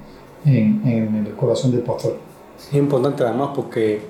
en, 0.45 0.81
en 0.85 1.25
el 1.25 1.33
corazón 1.35 1.71
del 1.71 1.81
pastor. 1.81 2.17
Es 2.57 2.73
importante 2.77 3.23
además 3.23 3.49
porque 3.55 4.01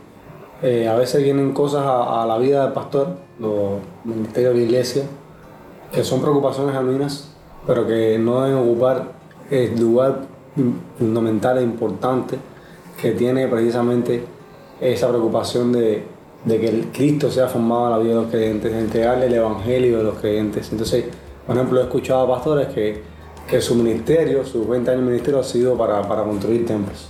eh, 0.67 0.88
a 0.88 0.95
veces 0.95 1.22
vienen 1.22 1.53
cosas 1.53 1.84
a, 1.86 2.25
la 2.25 2.39
vida 2.39 2.63
del 2.63 2.74
pastor, 2.74 3.10
los 3.38 3.74
ministerios 4.03 4.55
de 4.55 4.63
iglesia, 4.63 5.03
que 5.91 6.03
son 6.03 6.22
preocupaciones 6.22 6.75
genuinas, 6.75 7.29
pero 7.67 7.86
que 7.86 8.17
no 8.17 8.41
deben 8.41 8.57
ocupar 8.57 9.12
el 9.51 9.79
lugar 9.79 10.22
fundamental 10.98 11.60
e 11.60 11.62
importante 11.62 12.38
que 13.00 13.12
tiene 13.12 13.48
precisamente 13.48 14.24
esa 14.81 15.07
preocupación 15.10 15.72
de, 15.72 16.03
que 16.48 16.67
el 16.67 16.88
Cristo 16.88 17.29
sea 17.29 17.48
formado 17.48 17.86
en 17.86 17.91
la 17.91 17.98
vida 18.00 18.15
de 18.15 18.22
los 18.22 18.31
creyentes, 18.31 18.72
de 18.72 18.79
entregarle 18.79 19.27
el 19.27 19.36
evangelio 19.36 20.00
de 20.00 20.03
los 20.03 20.17
creyentes. 20.17 20.72
Entonces, 20.72 21.05
por 21.45 21.55
ejemplo, 21.55 21.79
he 21.79 21.84
escuchado 21.84 22.24
a 22.24 22.38
pastores 22.38 22.69
que, 22.69 23.62
su 23.62 23.75
ministerio, 23.75 24.43
sus 24.43 24.67
20 24.67 24.89
años 24.89 25.03
de 25.03 25.12
ministerio, 25.12 25.41
ha 25.41 25.43
sido 25.43 25.77
para, 25.77 26.01
para 26.01 26.24
construir 26.24 26.65
templos. 26.65 27.07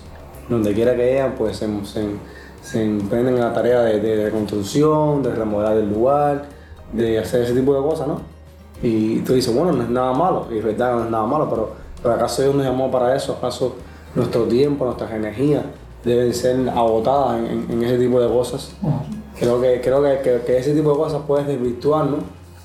Donde 0.50 0.74
quiera 0.74 0.94
que 0.94 1.14
vayan, 1.14 1.36
pues 1.38 1.56
se, 1.56 1.68
se, 1.86 2.02
se 2.66 2.84
emprenden 2.84 3.36
en 3.36 3.42
la 3.42 3.54
tarea 3.54 3.82
de, 3.82 4.00
de, 4.00 4.18
de 4.18 4.32
construcción, 4.32 5.22
de 5.22 5.32
remodelar 5.36 5.78
el 5.78 5.94
lugar, 5.94 6.46
de 6.92 7.20
hacer 7.20 7.44
ese 7.44 7.54
tipo 7.54 7.76
de 7.76 7.82
cosas, 7.88 8.08
¿no? 8.08 8.22
Y 8.82 9.20
tú 9.20 9.34
dices, 9.34 9.54
bueno, 9.56 9.72
no 9.72 9.84
es 9.84 9.90
nada 9.90 10.14
malo, 10.14 10.48
y 10.52 10.58
es 10.58 10.64
verdad 10.64 10.96
no 10.96 11.04
es 11.06 11.12
nada 11.12 11.26
malo, 11.26 11.48
pero, 11.50 11.70
pero 12.02 12.16
¿acaso 12.16 12.42
Dios 12.42 12.56
nos 12.56 12.66
llamó 12.66 12.90
para 12.90 13.16
eso? 13.16 13.34
¿Acaso 13.38 13.76
nuestro 14.16 14.44
tiempo, 14.46 14.86
nuestras 14.86 15.12
energías 15.12 15.64
deben 16.04 16.34
ser 16.34 16.68
agotadas 16.70 17.38
en, 17.40 17.84
ese 17.84 17.98
tipo 18.00 18.20
de 18.20 18.28
cosas? 18.28 18.72
Creo 19.40 19.62
que, 19.62 19.82
creo 19.82 20.02
que, 20.02 20.20
que- 20.24 20.42
que 20.46 20.58
ese 20.58 20.74
tipo 20.74 20.92
de 20.92 20.98
cosas 20.98 21.22
puedes 21.28 21.46
desvirtuarnos 21.48 22.20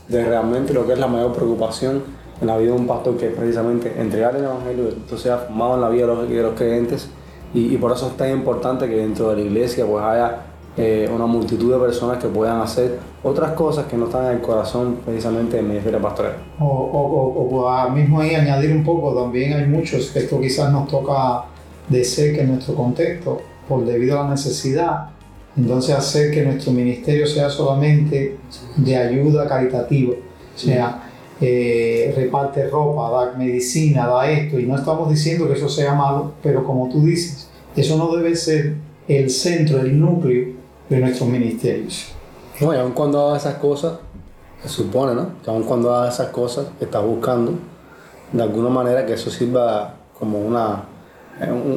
de 0.08 0.24
realmente 0.24 0.72
lo 0.72 0.86
que 0.86 0.94
es 0.94 0.98
la 0.98 1.06
mayor 1.08 1.32
preocupación 1.32 2.02
en 2.40 2.46
la 2.46 2.56
vida 2.56 2.72
de 2.72 2.78
un 2.78 2.86
pastor, 2.86 3.16
que 3.16 3.28
es 3.28 3.34
precisamente 3.36 3.94
entregar 4.00 4.34
el 4.34 4.44
Evangelio, 4.44 4.84
que 4.88 4.96
esto 5.00 5.18
sea 5.18 5.36
formado 5.38 5.74
en 5.74 5.80
la 5.82 5.88
vida 5.90 6.06
de 6.06 6.14
los, 6.14 6.28
de 6.28 6.42
los 6.42 6.54
creyentes. 6.54 7.08
Y, 7.52 7.74
y 7.74 7.76
por 7.78 7.92
eso 7.92 8.08
es 8.08 8.16
tan 8.16 8.30
importante 8.30 8.88
que 8.88 8.96
dentro 8.96 9.30
de 9.30 9.36
la 9.36 9.42
iglesia 9.42 9.84
pues 9.86 10.04
haya 10.04 10.42
eh, 10.76 11.10
una 11.12 11.26
multitud 11.26 11.72
de 11.72 11.78
personas 11.80 12.18
que 12.18 12.28
puedan 12.28 12.60
hacer 12.60 12.98
otras 13.22 13.52
cosas 13.52 13.86
que 13.86 13.96
no 13.96 14.06
están 14.06 14.26
en 14.26 14.32
el 14.32 14.40
corazón 14.40 14.98
precisamente 15.04 15.56
del 15.56 15.66
ministerio 15.66 16.00
pastoral. 16.00 16.36
O, 16.58 16.64
o, 16.64 17.02
o, 17.02 17.60
o 17.62 17.68
a 17.68 17.88
mismo 17.88 18.20
ahí 18.20 18.34
añadir 18.34 18.70
un 18.72 18.84
poco, 18.84 19.14
también 19.14 19.52
hay 19.52 19.66
muchos 19.66 20.10
que 20.10 20.20
esto 20.20 20.40
quizás 20.40 20.72
nos 20.72 20.88
toca 20.88 21.44
de 21.88 22.04
cerca 22.04 22.42
en 22.42 22.52
nuestro 22.52 22.74
contexto, 22.74 23.40
por 23.68 23.84
debido 23.84 24.20
a 24.20 24.24
la 24.24 24.30
necesidad, 24.30 25.10
entonces 25.56 25.94
hacer 25.94 26.30
que 26.30 26.42
nuestro 26.42 26.72
ministerio 26.72 27.26
sea 27.26 27.50
solamente 27.50 28.38
de 28.76 28.96
ayuda 28.96 29.48
caritativa, 29.48 30.14
o 30.14 30.58
sea, 30.58 31.02
eh, 31.40 32.12
reparte 32.16 32.68
ropa, 32.68 33.10
da 33.10 33.36
medicina, 33.36 34.06
da 34.06 34.30
esto, 34.30 34.58
y 34.58 34.66
no 34.66 34.76
estamos 34.76 35.10
diciendo 35.10 35.48
que 35.48 35.54
eso 35.54 35.68
sea 35.68 35.94
malo, 35.94 36.32
pero 36.42 36.64
como 36.64 36.88
tú 36.88 37.02
dices, 37.02 37.39
eso 37.76 37.96
no 37.96 38.14
debe 38.16 38.34
ser 38.36 38.74
el 39.08 39.30
centro, 39.30 39.80
el 39.80 39.98
núcleo 39.98 40.54
de 40.88 40.98
nuestros 40.98 41.28
ministerios. 41.28 42.12
No, 42.60 42.74
y 42.74 42.76
aun 42.76 42.92
cuando 42.92 43.26
haga 43.28 43.36
esas 43.38 43.54
cosas, 43.54 43.94
se 44.62 44.68
supone, 44.68 45.14
¿no? 45.14 45.28
Que 45.42 45.50
aun 45.50 45.62
cuando 45.62 45.94
haga 45.94 46.08
esas 46.10 46.28
cosas, 46.28 46.66
está 46.80 47.00
buscando 47.00 47.54
de 48.32 48.42
alguna 48.42 48.68
manera 48.68 49.06
que 49.06 49.14
eso 49.14 49.30
sirva 49.30 49.94
como 50.18 50.38
una, 50.38 50.84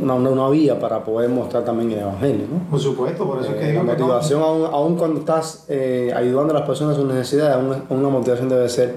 una, 0.01 0.13
una, 0.15 0.29
una 0.29 0.49
vía 0.49 0.77
para 0.79 1.03
poder 1.03 1.29
mostrar 1.29 1.63
también 1.63 1.91
el 1.91 1.99
Evangelio, 1.99 2.45
¿no? 2.51 2.69
Por 2.69 2.79
supuesto, 2.79 3.25
por 3.25 3.39
eso 3.41 3.51
es 3.51 3.55
que 3.55 3.65
Eh, 3.69 3.71
digo 3.71 3.83
la 3.83 3.93
que 3.93 3.99
no- 3.99 4.07
motivación, 4.07 4.41
aun, 4.41 4.65
aun 4.71 4.95
cuando 4.97 5.19
estás 5.21 5.65
eh, 5.69 6.11
ayudando 6.15 6.53
a 6.53 6.59
las 6.59 6.67
personas 6.67 6.95
en 6.97 7.03
sus 7.03 7.13
necesidades, 7.13 7.57
una, 7.63 7.83
una 7.89 8.09
motivación 8.09 8.49
debe 8.49 8.67
ser 8.67 8.95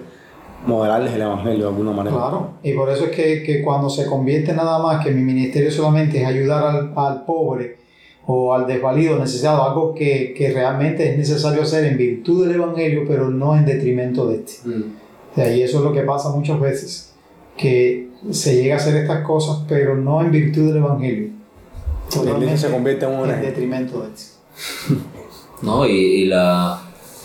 modelarles 0.65 1.13
el 1.13 1.23
Evangelio 1.23 1.65
de 1.65 1.69
alguna 1.69 1.93
manera. 1.93 2.17
Claro, 2.17 2.51
y 2.63 2.73
por 2.73 2.89
eso 2.91 3.05
es 3.07 3.11
que, 3.11 3.43
que 3.43 3.63
cuando 3.63 3.91
se 3.91 4.07
convierte 4.07 4.53
nada 4.53 4.79
más 4.79 5.05
que 5.05 5.11
mi 5.11 5.23
ministerio 5.23 5.71
solamente 5.71 6.21
es 6.21 6.27
ayudar 6.27 6.65
al, 6.65 6.93
al 6.97 7.25
pobre 7.25 7.79
o 8.27 8.55
al 8.55 8.67
desvalido, 8.67 9.19
necesitado, 9.19 9.63
algo 9.63 9.95
que, 9.95 10.35
que 10.37 10.53
realmente 10.53 11.11
es 11.11 11.19
necesario 11.19 11.63
hacer 11.63 11.85
en 11.85 11.97
virtud 11.97 12.47
del 12.47 12.57
Evangelio, 12.57 13.05
pero 13.07 13.31
no 13.31 13.57
en 13.57 13.65
detrimento 13.65 14.27
de 14.27 14.37
este. 14.37 14.69
O 14.69 15.35
sea, 15.35 15.55
y 15.55 15.63
eso 15.63 15.79
es 15.79 15.85
lo 15.85 15.93
que 15.93 16.03
pasa 16.03 16.31
muchas 16.31 16.59
veces, 16.59 17.15
que 17.57 18.09
se 18.31 18.57
llega 18.57 18.75
a 18.75 18.79
hacer 18.79 18.97
estas 18.97 19.25
cosas, 19.25 19.59
pero 19.69 19.95
no 19.95 20.21
en 20.23 20.33
virtud 20.33 20.69
del 20.69 20.79
Evangelio. 20.79 21.31
Iglesia 22.25 22.57
se 22.57 22.71
convierte 22.71 23.05
en 23.05 23.13
un 23.13 23.31
en 23.31 23.43
detrimento 23.43 24.03
de 24.03 24.09
este. 24.09 24.95
¿no? 25.63 25.87
Y, 25.87 25.93
y 25.93 26.25
la, 26.27 26.81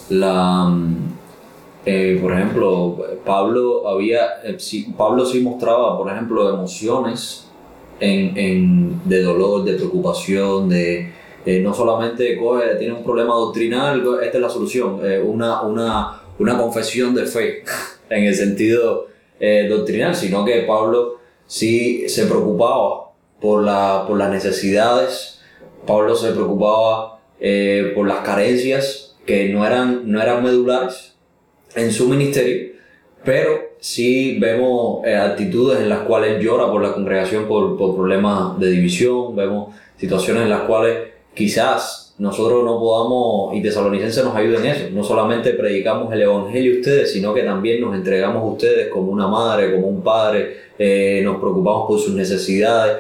la 0.10 0.66
mm, 0.66 1.11
eh, 1.86 2.20
por 2.22 2.34
ejemplo, 2.34 2.98
Pablo 3.26 3.88
había, 3.88 4.42
eh, 4.44 4.58
Pablo 4.98 5.26
sí 5.26 5.42
mostraba, 5.42 5.98
por 5.98 6.12
ejemplo, 6.12 6.50
emociones 6.54 7.48
en, 8.00 8.38
en- 8.38 9.02
de 9.10 9.22
dolor, 9.24 9.64
de 9.64 9.74
preocupación, 9.74 10.70
de 10.70 11.12
eh, 11.46 11.60
no 11.60 11.74
solamente 11.74 12.38
coge, 12.38 12.76
tiene 12.76 12.94
un 12.94 13.04
problema 13.04 13.34
doctrinal, 13.34 14.04
esta 14.22 14.38
es 14.38 14.42
la 14.42 14.50
solución, 14.50 15.00
eh, 15.04 15.20
una, 15.20 15.62
una, 15.64 16.22
una 16.38 16.58
confesión 16.58 17.16
de 17.16 17.26
fe 17.26 17.64
en 18.10 18.24
el 18.26 18.36
sentido 18.36 19.08
eh, 19.40 19.68
doctrinal, 19.70 20.14
sino 20.16 20.46
que 20.46 20.62
Pablo 20.62 21.16
sí 21.48 22.08
se 22.08 22.28
preocupaba 22.28 23.10
por, 23.40 23.64
la, 23.64 24.06
por 24.08 24.18
las 24.20 24.30
necesidades, 24.30 25.40
Pablo 25.88 26.16
se 26.16 26.32
preocupaba 26.32 27.20
eh, 27.40 27.92
por 27.96 28.08
las 28.08 28.20
carencias 28.20 29.16
que 29.26 29.50
no 29.50 29.66
eran, 29.66 30.04
no 30.12 30.22
eran 30.22 30.44
medulares 30.44 31.11
en 31.76 31.92
su 31.92 32.08
ministerio, 32.08 32.74
pero 33.24 33.72
sí 33.80 34.38
vemos 34.40 35.06
eh, 35.06 35.16
actitudes 35.16 35.80
en 35.80 35.90
las 35.90 36.00
cuales 36.00 36.36
él 36.36 36.42
llora 36.42 36.72
por 36.72 36.82
la 36.82 36.94
congregación 36.94 37.48
por, 37.48 37.78
por 37.78 37.96
problemas 37.96 38.60
de 38.60 38.72
división, 38.72 39.36
vemos 39.36 39.74
situaciones 39.98 40.44
en 40.44 40.50
las 40.50 40.62
cuales 40.62 40.98
quizás 41.34 42.02
nosotros 42.22 42.64
no 42.64 42.80
podamos, 42.80 43.56
y 43.56 43.64
Tesalonicenses 43.64 44.24
nos 44.24 44.36
ayuden 44.36 44.66
en 44.66 44.72
eso, 44.72 44.90
no 44.92 45.04
solamente 45.04 45.54
predicamos 45.54 46.14
el 46.14 46.22
Evangelio 46.22 46.74
a 46.74 46.76
ustedes, 46.78 47.12
sino 47.12 47.34
que 47.34 47.42
también 47.42 47.82
nos 47.82 47.96
entregamos 47.96 48.44
a 48.44 48.46
ustedes 48.46 48.90
como 48.90 49.12
una 49.12 49.28
madre, 49.28 49.74
como 49.74 49.88
un 49.88 50.04
padre, 50.04 50.56
eh, 50.78 51.22
nos 51.24 51.40
preocupamos 51.40 51.88
por 51.88 52.00
sus 52.00 52.14
necesidades, 52.14 52.98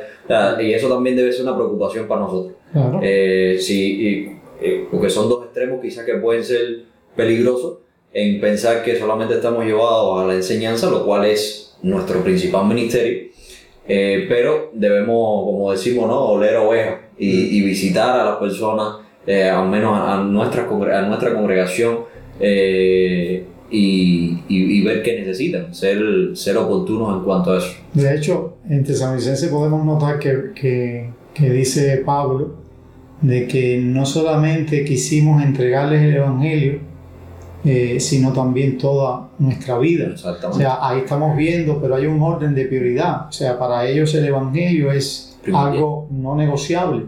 y 0.59 0.73
eso 0.73 0.87
también 0.87 1.15
debe 1.15 1.31
ser 1.31 1.43
una 1.43 1.55
preocupación 1.55 2.07
para 2.07 2.21
nosotros. 2.21 2.53
Eh, 3.01 3.57
sí, 3.59 4.39
eh, 4.59 4.87
porque 4.89 5.09
son 5.09 5.29
dos 5.29 5.45
extremos 5.45 5.81
quizás 5.81 6.05
que 6.05 6.15
pueden 6.15 6.43
ser 6.43 6.83
peligrosos 7.15 7.79
en 8.13 8.41
pensar 8.41 8.83
que 8.83 8.97
solamente 8.97 9.35
estamos 9.35 9.65
llevados 9.65 10.21
a 10.23 10.27
la 10.27 10.33
enseñanza, 10.35 10.89
lo 10.89 11.05
cual 11.05 11.25
es 11.25 11.75
nuestro 11.81 12.23
principal 12.23 12.67
ministerio, 12.67 13.29
pero 13.87 14.71
debemos, 14.73 15.45
como 15.45 15.71
decimos, 15.71 16.07
¿no? 16.07 16.19
oler 16.19 16.55
ovejas 16.57 16.99
y, 17.17 17.57
y 17.57 17.61
visitar 17.61 18.19
a 18.19 18.25
las 18.25 18.35
personas 18.37 19.01
eh, 19.27 19.49
al 19.49 19.69
menos 19.69 19.95
a, 19.95 20.23
nuestra, 20.23 20.63
a 20.63 21.01
nuestra 21.03 21.33
congregación 21.33 21.99
eh, 22.39 23.45
y, 23.69 24.39
y, 24.47 24.83
ver 24.83 25.03
qué 25.03 25.19
necesitan, 25.19 25.73
ser, 25.75 25.99
ser 26.33 26.57
oportunos 26.57 27.17
en 27.17 27.23
cuanto 27.23 27.53
a 27.53 27.59
eso. 27.59 27.75
De 27.93 28.15
hecho, 28.15 28.57
en 28.67 28.83
Tesalonicense 28.83 29.47
podemos 29.47 29.85
notar 29.85 30.17
que, 30.17 30.51
que, 30.55 31.09
que, 31.35 31.49
dice 31.51 32.01
Pablo 32.03 32.55
de 33.21 33.47
que 33.47 33.77
no 33.77 34.05
solamente 34.05 34.83
quisimos 34.83 35.41
entregarles 35.43 36.01
el 36.01 36.15
Evangelio, 36.15 36.79
eh, 37.63 37.99
sino 37.99 38.33
también 38.33 38.77
toda 38.77 39.29
nuestra 39.37 39.77
vida. 39.77 40.13
O 40.15 40.53
sea, 40.53 40.79
ahí 40.81 40.99
estamos 40.99 41.37
viendo, 41.37 41.79
pero 41.79 41.95
hay 41.95 42.07
un 42.07 42.21
orden 42.21 42.55
de 42.55 42.65
prioridad. 42.65 43.27
O 43.27 43.31
sea, 43.31 43.59
para 43.59 43.87
ellos 43.87 44.13
el 44.15 44.25
Evangelio 44.25 44.91
es 44.91 45.37
algo 45.53 46.07
no 46.09 46.35
negociable. 46.35 47.05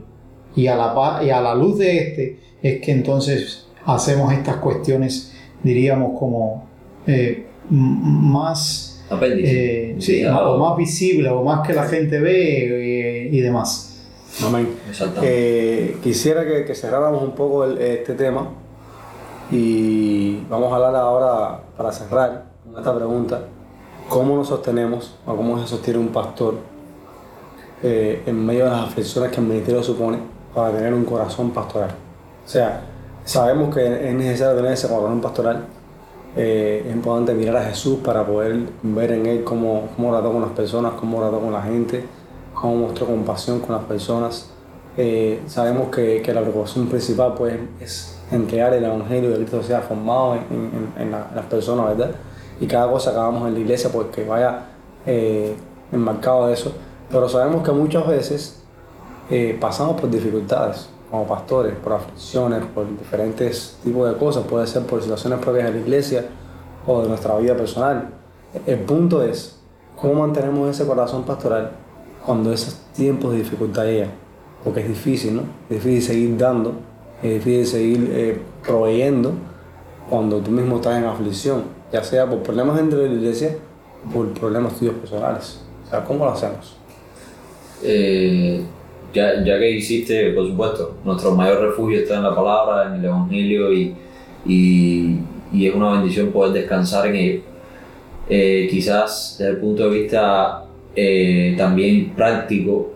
Y 0.55 0.67
a, 0.67 0.75
la, 0.75 1.23
y 1.23 1.31
a 1.31 1.41
la 1.41 1.55
luz 1.55 1.79
de 1.79 1.97
este 1.97 2.39
es 2.61 2.81
que 2.81 2.91
entonces 2.91 3.65
hacemos 3.85 4.31
estas 4.31 4.57
cuestiones, 4.57 5.33
diríamos, 5.63 6.19
como 6.19 6.67
eh, 7.07 7.47
más, 7.69 9.03
eh, 9.21 9.95
sí, 9.97 10.23
o 10.25 10.57
más 10.57 10.77
visible 10.77 11.29
o 11.29 11.43
más 11.43 11.65
que 11.65 11.73
la 11.73 11.85
gente 11.85 12.19
ve 12.19 13.25
eh, 13.25 13.29
y 13.31 13.39
demás. 13.39 13.89
Amén. 14.43 14.67
quisiera 16.03 16.45
que, 16.45 16.65
que, 16.65 16.73
cerráramos 16.73 17.21
un 17.21 17.35
poco 17.35 17.65
este 17.65 18.13
tema 18.13 18.49
y 19.53 20.45
vamos 20.49 20.71
a 20.71 20.75
hablar 20.75 20.95
ahora, 20.95 21.59
para 21.77 21.91
cerrar 21.91 22.45
esta 22.77 22.95
pregunta, 22.95 23.41
¿cómo 24.09 24.35
nos 24.35 24.47
sostenemos 24.47 25.15
o 25.25 25.35
cómo 25.35 25.59
se 25.59 25.67
sostiene 25.67 25.99
un 25.99 26.09
pastor 26.09 26.55
en 27.81 28.45
medio 28.45 28.63
de 28.65 28.71
las 28.71 28.87
aflicciones 28.87 29.31
que 29.31 29.41
el 29.41 29.47
ministerio 29.47 29.83
supone? 29.83 30.33
para 30.53 30.71
tener 30.71 30.93
un 30.93 31.03
corazón 31.03 31.51
pastoral. 31.51 31.89
O 32.45 32.49
sea, 32.49 32.81
sabemos 33.25 33.73
que 33.73 34.09
es 34.09 34.13
necesario 34.13 34.55
tener 34.55 34.73
ese 34.73 34.87
corazón 34.87 35.21
pastoral. 35.21 35.65
Eh, 36.35 36.83
es 36.87 36.95
importante 36.95 37.33
mirar 37.33 37.57
a 37.57 37.63
Jesús 37.63 37.99
para 38.03 38.25
poder 38.25 38.57
ver 38.81 39.11
en 39.11 39.25
Él 39.25 39.43
cómo, 39.43 39.89
cómo 39.95 40.11
trató 40.11 40.31
con 40.31 40.41
las 40.41 40.51
personas, 40.51 40.93
cómo 40.99 41.19
trató 41.19 41.39
con 41.39 41.53
la 41.53 41.61
gente, 41.61 42.03
cómo 42.53 42.87
mostró 42.87 43.07
compasión 43.07 43.59
con 43.59 43.75
las 43.75 43.85
personas. 43.85 44.49
Eh, 44.97 45.41
sabemos 45.47 45.89
que, 45.89 46.21
que, 46.21 46.33
la 46.33 46.41
preocupación 46.41 46.87
principal 46.87 47.33
pues, 47.35 47.55
es 47.79 48.19
entregar 48.33 48.73
el 48.73 48.83
Evangelio 48.83 49.29
de 49.29 49.37
Cristo 49.37 49.61
sea 49.63 49.81
formado 49.81 50.35
en, 50.35 50.91
en, 50.97 51.11
las 51.11 51.45
personas, 51.49 51.97
¿verdad? 51.97 52.15
Y 52.59 52.67
cada 52.67 52.89
cosa 52.89 53.11
que 53.11 53.17
hagamos 53.17 53.47
en 53.47 53.53
la 53.53 53.59
iglesia 53.59 53.91
pues 53.91 54.07
que 54.07 54.25
vaya 54.25 54.65
eh, 55.05 55.55
enmarcado 55.91 56.47
de 56.47 56.53
eso. 56.53 56.73
Pero 57.09 57.29
sabemos 57.29 57.63
que 57.63 57.71
muchas 57.71 58.07
veces 58.07 58.63
eh, 59.29 59.57
pasamos 59.59 59.99
por 59.99 60.09
dificultades 60.09 60.89
como 61.09 61.27
pastores, 61.27 61.75
por 61.75 61.93
aflicciones, 61.93 62.63
por 62.73 62.87
diferentes 62.97 63.77
tipos 63.83 64.09
de 64.11 64.17
cosas, 64.17 64.45
puede 64.45 64.65
ser 64.65 64.83
por 64.83 65.01
situaciones 65.01 65.39
propias 65.39 65.65
de 65.65 65.73
la 65.73 65.79
iglesia 65.79 66.25
o 66.87 67.03
de 67.03 67.09
nuestra 67.09 67.37
vida 67.37 67.55
personal. 67.55 68.09
El 68.65 68.79
punto 68.79 69.21
es 69.21 69.59
cómo 69.95 70.15
mantenemos 70.15 70.69
ese 70.69 70.87
corazón 70.87 71.23
pastoral 71.23 71.71
cuando 72.25 72.51
esos 72.51 72.75
tiempos 72.93 73.31
de 73.31 73.37
dificultad 73.39 73.83
llegan, 73.83 74.11
porque 74.63 74.79
es 74.79 74.87
difícil, 74.87 75.35
¿no? 75.35 75.41
Es 75.69 75.83
difícil 75.83 76.01
seguir 76.01 76.37
dando, 76.37 76.73
es 77.23 77.69
seguir 77.69 78.09
eh, 78.11 78.39
proveyendo 78.65 79.33
cuando 80.09 80.39
tú 80.39 80.51
mismo 80.51 80.75
estás 80.75 80.97
en 80.97 81.05
aflicción, 81.05 81.63
ya 81.91 82.03
sea 82.03 82.29
por 82.29 82.43
problemas 82.43 82.75
dentro 82.77 82.99
de 82.99 83.09
la 83.09 83.15
iglesia 83.15 83.57
o 84.07 84.13
por 84.13 84.33
problemas 84.33 84.77
tuyos 84.77 84.95
personales. 84.95 85.61
O 85.85 85.89
sea, 85.89 86.03
¿cómo 86.03 86.25
lo 86.25 86.31
hacemos? 86.31 86.77
Eh 87.81 88.63
ya, 89.13 89.43
ya 89.43 89.59
que 89.59 89.71
hiciste, 89.71 90.31
por 90.31 90.47
supuesto, 90.47 90.97
nuestro 91.05 91.31
mayor 91.35 91.61
refugio 91.61 91.99
está 91.99 92.15
en 92.15 92.23
la 92.23 92.35
palabra, 92.35 92.87
en 92.87 92.99
el 92.99 93.05
Evangelio 93.05 93.71
y, 93.71 93.95
y, 94.45 95.67
es 95.67 95.75
una 95.75 95.91
bendición 95.91 96.31
poder 96.31 96.53
descansar 96.53 97.07
en 97.07 97.15
ello. 97.15 97.41
Eh, 98.27 98.67
quizás 98.69 99.35
desde 99.37 99.51
el 99.51 99.57
punto 99.57 99.83
de 99.83 99.99
vista 99.99 100.65
eh, 100.95 101.53
también 101.57 102.13
práctico, 102.15 102.93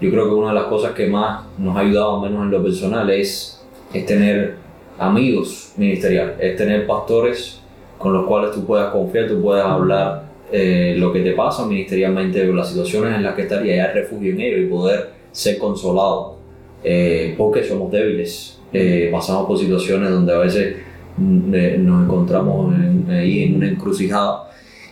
yo 0.00 0.10
creo 0.10 0.24
que 0.24 0.34
una 0.34 0.48
de 0.48 0.54
las 0.54 0.64
cosas 0.64 0.92
que 0.92 1.06
más 1.06 1.44
nos 1.58 1.76
ha 1.76 1.80
ayudado, 1.80 2.20
menos 2.20 2.44
en 2.44 2.50
lo 2.50 2.62
personal, 2.62 3.10
es, 3.10 3.57
es 3.92 4.06
tener 4.06 4.56
amigos 4.98 5.72
ministeriales, 5.76 6.36
es 6.40 6.56
tener 6.56 6.86
pastores 6.86 7.60
con 7.98 8.12
los 8.12 8.26
cuales 8.26 8.52
tú 8.52 8.64
puedas 8.64 8.90
confiar, 8.92 9.28
tú 9.28 9.40
puedas 9.40 9.66
hablar 9.66 10.28
eh, 10.52 10.94
lo 10.98 11.12
que 11.12 11.20
te 11.20 11.32
pasa 11.32 11.66
ministerialmente, 11.66 12.44
las 12.52 12.68
situaciones 12.68 13.14
en 13.14 13.22
las 13.22 13.34
que 13.34 13.42
estás 13.42 13.64
y 13.64 13.70
hallar 13.70 13.94
refugio 13.94 14.32
en 14.32 14.40
ello 14.40 14.58
y 14.58 14.66
poder 14.66 15.10
ser 15.32 15.58
consolado, 15.58 16.36
eh, 16.82 17.34
porque 17.36 17.64
somos 17.64 17.90
débiles, 17.90 18.58
eh, 18.72 19.08
pasamos 19.10 19.46
por 19.46 19.58
situaciones 19.58 20.10
donde 20.10 20.32
a 20.32 20.38
veces 20.38 20.76
mm, 21.16 21.54
eh, 21.54 21.76
nos 21.78 22.04
encontramos 22.04 22.74
ahí 23.08 23.44
en 23.44 23.56
una 23.56 23.68
encrucijada 23.68 24.50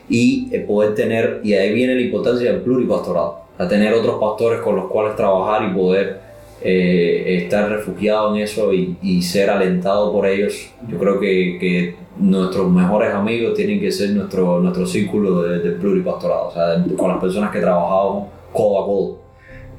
y 0.09 0.57
poder 0.67 0.95
tener, 0.95 1.41
y 1.43 1.55
ahí 1.55 1.73
viene 1.75 1.95
la 1.95 2.01
importancia 2.01 2.53
del 2.53 2.61
pluripastorado, 2.61 3.41
a 3.59 3.67
tener 3.67 3.93
otros 3.95 4.19
pastores 4.21 4.61
con 4.61 4.77
los 4.77 4.87
cuales 4.87 5.17
trabajar 5.17 5.69
y 5.69 5.75
poder 5.75 6.21
estar 6.63 7.71
refugiado 7.71 8.35
en 8.35 8.43
eso 8.43 8.73
y, 8.73 9.23
ser 9.23 9.51
alentado 9.51 10.13
por 10.13 10.27
ellos. 10.27 10.71
Yo 10.89 10.99
creo 10.99 11.21
que, 11.21 11.59
que, 11.61 12.07
nuestros 12.19 12.71
mejores 12.73 13.13
amigos 13.13 13.53
tienen 13.53 13.79
que 13.79 13.93
ser 13.93 14.11
nuestro, 14.11 14.61
nuestro 14.61 14.87
círculo 14.87 15.43
de, 15.43 15.59
de 15.59 15.73
pluripastorado, 15.73 16.49
o 16.49 16.51
sea, 16.51 16.83
con 16.97 17.11
las 17.11 17.19
personas 17.19 17.51
que 17.51 17.61
trabajamos 17.61 18.29
codo 18.53 18.83
a 18.83 18.87
codo. 18.87 19.19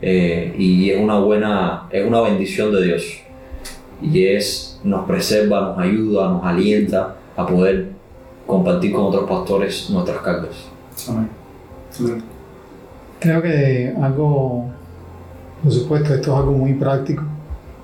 Eh, 0.01 0.53
y 0.57 0.91
es 0.91 1.01
una 1.01 1.19
buena, 1.19 1.87
es 1.91 2.05
una 2.05 2.21
bendición 2.21 2.71
de 2.71 2.83
Dios. 2.83 3.19
Y 4.01 4.25
es, 4.25 4.79
nos 4.83 5.07
preserva, 5.07 5.61
nos 5.61 5.79
ayuda, 5.79 6.29
nos 6.29 6.45
alienta 6.45 7.15
a 7.35 7.47
poder 7.47 7.89
compartir 8.45 8.93
con 8.93 9.05
otros 9.05 9.27
pastores 9.29 9.89
nuestras 9.89 10.19
cargas. 10.21 10.55
Creo 13.19 13.41
que 13.41 13.93
algo, 13.99 14.65
por 15.63 15.71
supuesto, 15.71 16.13
esto 16.13 16.31
es 16.31 16.37
algo 16.37 16.51
muy 16.51 16.73
práctico, 16.73 17.23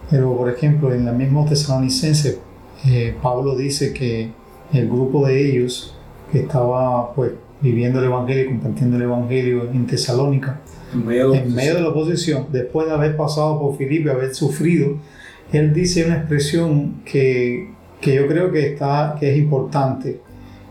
pero 0.10 0.36
por 0.36 0.50
ejemplo, 0.50 0.94
en 0.94 1.06
la 1.06 1.12
misma 1.12 1.46
Tesalonicense, 1.46 2.40
eh, 2.86 3.16
Pablo 3.22 3.56
dice 3.56 3.94
que 3.94 4.32
el 4.74 4.88
grupo 4.88 5.26
de 5.26 5.50
ellos 5.50 5.96
que 6.32 6.40
estaba 6.40 7.14
pues 7.14 7.32
viviendo 7.62 8.00
el 8.00 8.06
Evangelio 8.06 8.48
compartiendo 8.48 8.98
el 8.98 9.04
Evangelio 9.04 9.70
en 9.72 9.88
Tesalónica, 9.88 10.60
en 10.94 11.06
medio, 11.06 11.32
de 11.32 11.82
la 11.82 11.90
oposición, 11.90 12.48
después 12.52 12.88
de 12.88 12.94
haber 12.94 13.16
pasado 13.16 13.60
por 13.60 13.78
Filipe, 13.78 14.12
haber 14.12 14.36
sufrido, 14.36 14.98
él 15.52 15.74
dice 15.74 16.06
una 16.06 16.18
expresión 16.18 17.02
que, 17.06 17.70
que 18.02 18.16
yo 18.16 18.28
creo 18.28 18.52
que, 18.52 18.74
está, 18.74 19.16
que 19.20 19.32
es 19.32 19.38
importante, 19.38 20.20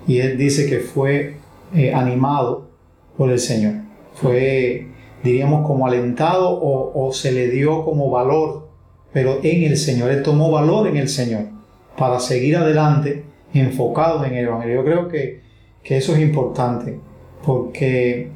y 0.07 0.19
él 0.19 0.37
dice 0.37 0.69
que 0.69 0.81
fue 0.81 1.37
eh, 1.75 1.95
animado 1.95 2.69
por 3.17 3.31
el 3.31 3.39
Señor, 3.39 3.75
fue, 4.15 4.89
diríamos, 5.23 5.67
como 5.67 5.87
alentado 5.87 6.51
o, 6.51 7.07
o 7.07 7.13
se 7.13 7.33
le 7.33 7.49
dio 7.49 7.85
como 7.85 8.11
valor, 8.11 8.69
pero 9.13 9.41
en 9.43 9.65
el 9.65 9.77
Señor, 9.77 10.11
él 10.11 10.23
tomó 10.23 10.51
valor 10.51 10.87
en 10.87 10.97
el 10.97 11.09
Señor 11.09 11.45
para 11.97 12.19
seguir 12.21 12.57
adelante 12.57 13.25
enfocado 13.55 14.25
en 14.25 14.35
el 14.35 14.47
Evangelio. 14.47 14.77
Yo 14.77 14.85
creo 14.85 15.09
que, 15.09 15.41
que 15.83 15.97
eso 15.97 16.15
es 16.15 16.21
importante, 16.21 16.99
porque 17.45 18.31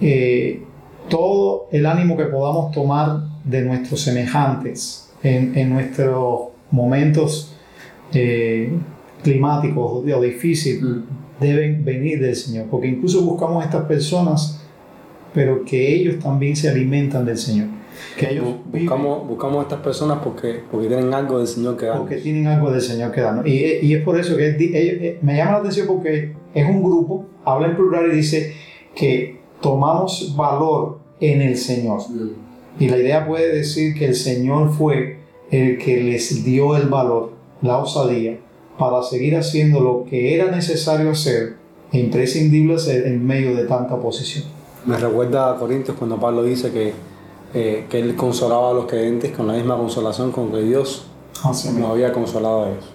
eh, 0.00 0.62
todo 1.08 1.68
el 1.72 1.86
ánimo 1.86 2.16
que 2.16 2.24
podamos 2.24 2.72
tomar 2.72 3.20
de 3.44 3.62
nuestros 3.62 4.00
semejantes 4.02 5.10
en, 5.22 5.70
nuestros 5.70 6.48
momentos 6.70 7.56
eh, 8.12 8.72
climáticos 9.22 10.04
o 10.04 10.20
difíciles 10.20 10.82
mm. 10.82 11.02
deben 11.40 11.84
venir 11.84 12.20
del 12.20 12.36
Señor, 12.36 12.66
porque 12.70 12.88
incluso 12.88 13.22
buscamos 13.22 13.62
a 13.62 13.66
estas 13.66 13.84
personas, 13.86 14.62
pero 15.38 15.64
que 15.64 15.94
ellos 15.94 16.18
también 16.18 16.56
se 16.56 16.68
alimentan 16.68 17.24
del 17.24 17.38
Señor. 17.38 17.68
Que 18.18 18.32
ellos 18.32 18.56
buscamos, 18.72 19.28
buscamos 19.28 19.60
a 19.60 19.62
estas 19.62 19.78
personas 19.82 20.18
porque, 20.24 20.62
porque 20.68 20.88
tienen 20.88 21.14
algo 21.14 21.38
del 21.38 21.46
Señor 21.46 21.76
que 21.76 21.86
darnos. 21.86 22.08
Porque 22.08 22.16
tienen 22.16 22.48
algo 22.48 22.72
del 22.72 22.80
Señor 22.80 23.12
que 23.12 23.20
darnos. 23.20 23.46
Y, 23.46 23.52
y 23.82 23.94
es 23.94 24.02
por 24.02 24.18
eso 24.18 24.36
que 24.36 24.56
eh, 24.58 25.18
me 25.22 25.36
llama 25.36 25.52
la 25.52 25.58
atención 25.58 25.86
porque 25.86 26.32
es 26.52 26.68
un 26.68 26.82
grupo, 26.82 27.26
habla 27.44 27.68
en 27.68 27.76
plural 27.76 28.10
y 28.10 28.16
dice 28.16 28.52
que 28.96 29.38
tomamos 29.60 30.34
valor 30.36 30.98
en 31.20 31.40
el 31.40 31.56
Señor. 31.56 32.00
Y 32.80 32.88
la 32.88 32.98
idea 32.98 33.24
puede 33.24 33.54
decir 33.54 33.94
que 33.94 34.06
el 34.06 34.16
Señor 34.16 34.72
fue 34.72 35.18
el 35.52 35.78
que 35.78 36.02
les 36.02 36.44
dio 36.44 36.76
el 36.76 36.88
valor, 36.88 37.30
la 37.62 37.78
osadía, 37.78 38.40
para 38.76 39.04
seguir 39.04 39.36
haciendo 39.36 39.78
lo 39.78 40.04
que 40.04 40.34
era 40.34 40.50
necesario 40.50 41.12
hacer 41.12 41.58
e 41.92 42.00
imprescindible 42.00 42.74
hacer 42.74 43.06
en 43.06 43.24
medio 43.24 43.54
de 43.54 43.66
tanta 43.66 43.94
oposición. 43.94 44.57
Me 44.88 44.96
recuerda 44.96 45.50
a 45.50 45.56
Corintios 45.56 45.98
cuando 45.98 46.18
Pablo 46.18 46.42
dice 46.42 46.72
que, 46.72 46.94
eh, 47.52 47.84
que 47.90 48.00
él 48.00 48.16
consolaba 48.16 48.70
a 48.70 48.72
los 48.72 48.86
creyentes 48.86 49.36
con 49.36 49.46
la 49.46 49.52
misma 49.52 49.76
consolación 49.76 50.32
con 50.32 50.50
que 50.50 50.62
Dios 50.62 51.04
nos 51.44 51.90
había 51.90 52.10
consolado 52.10 52.64
a 52.64 52.70
ellos. 52.70 52.86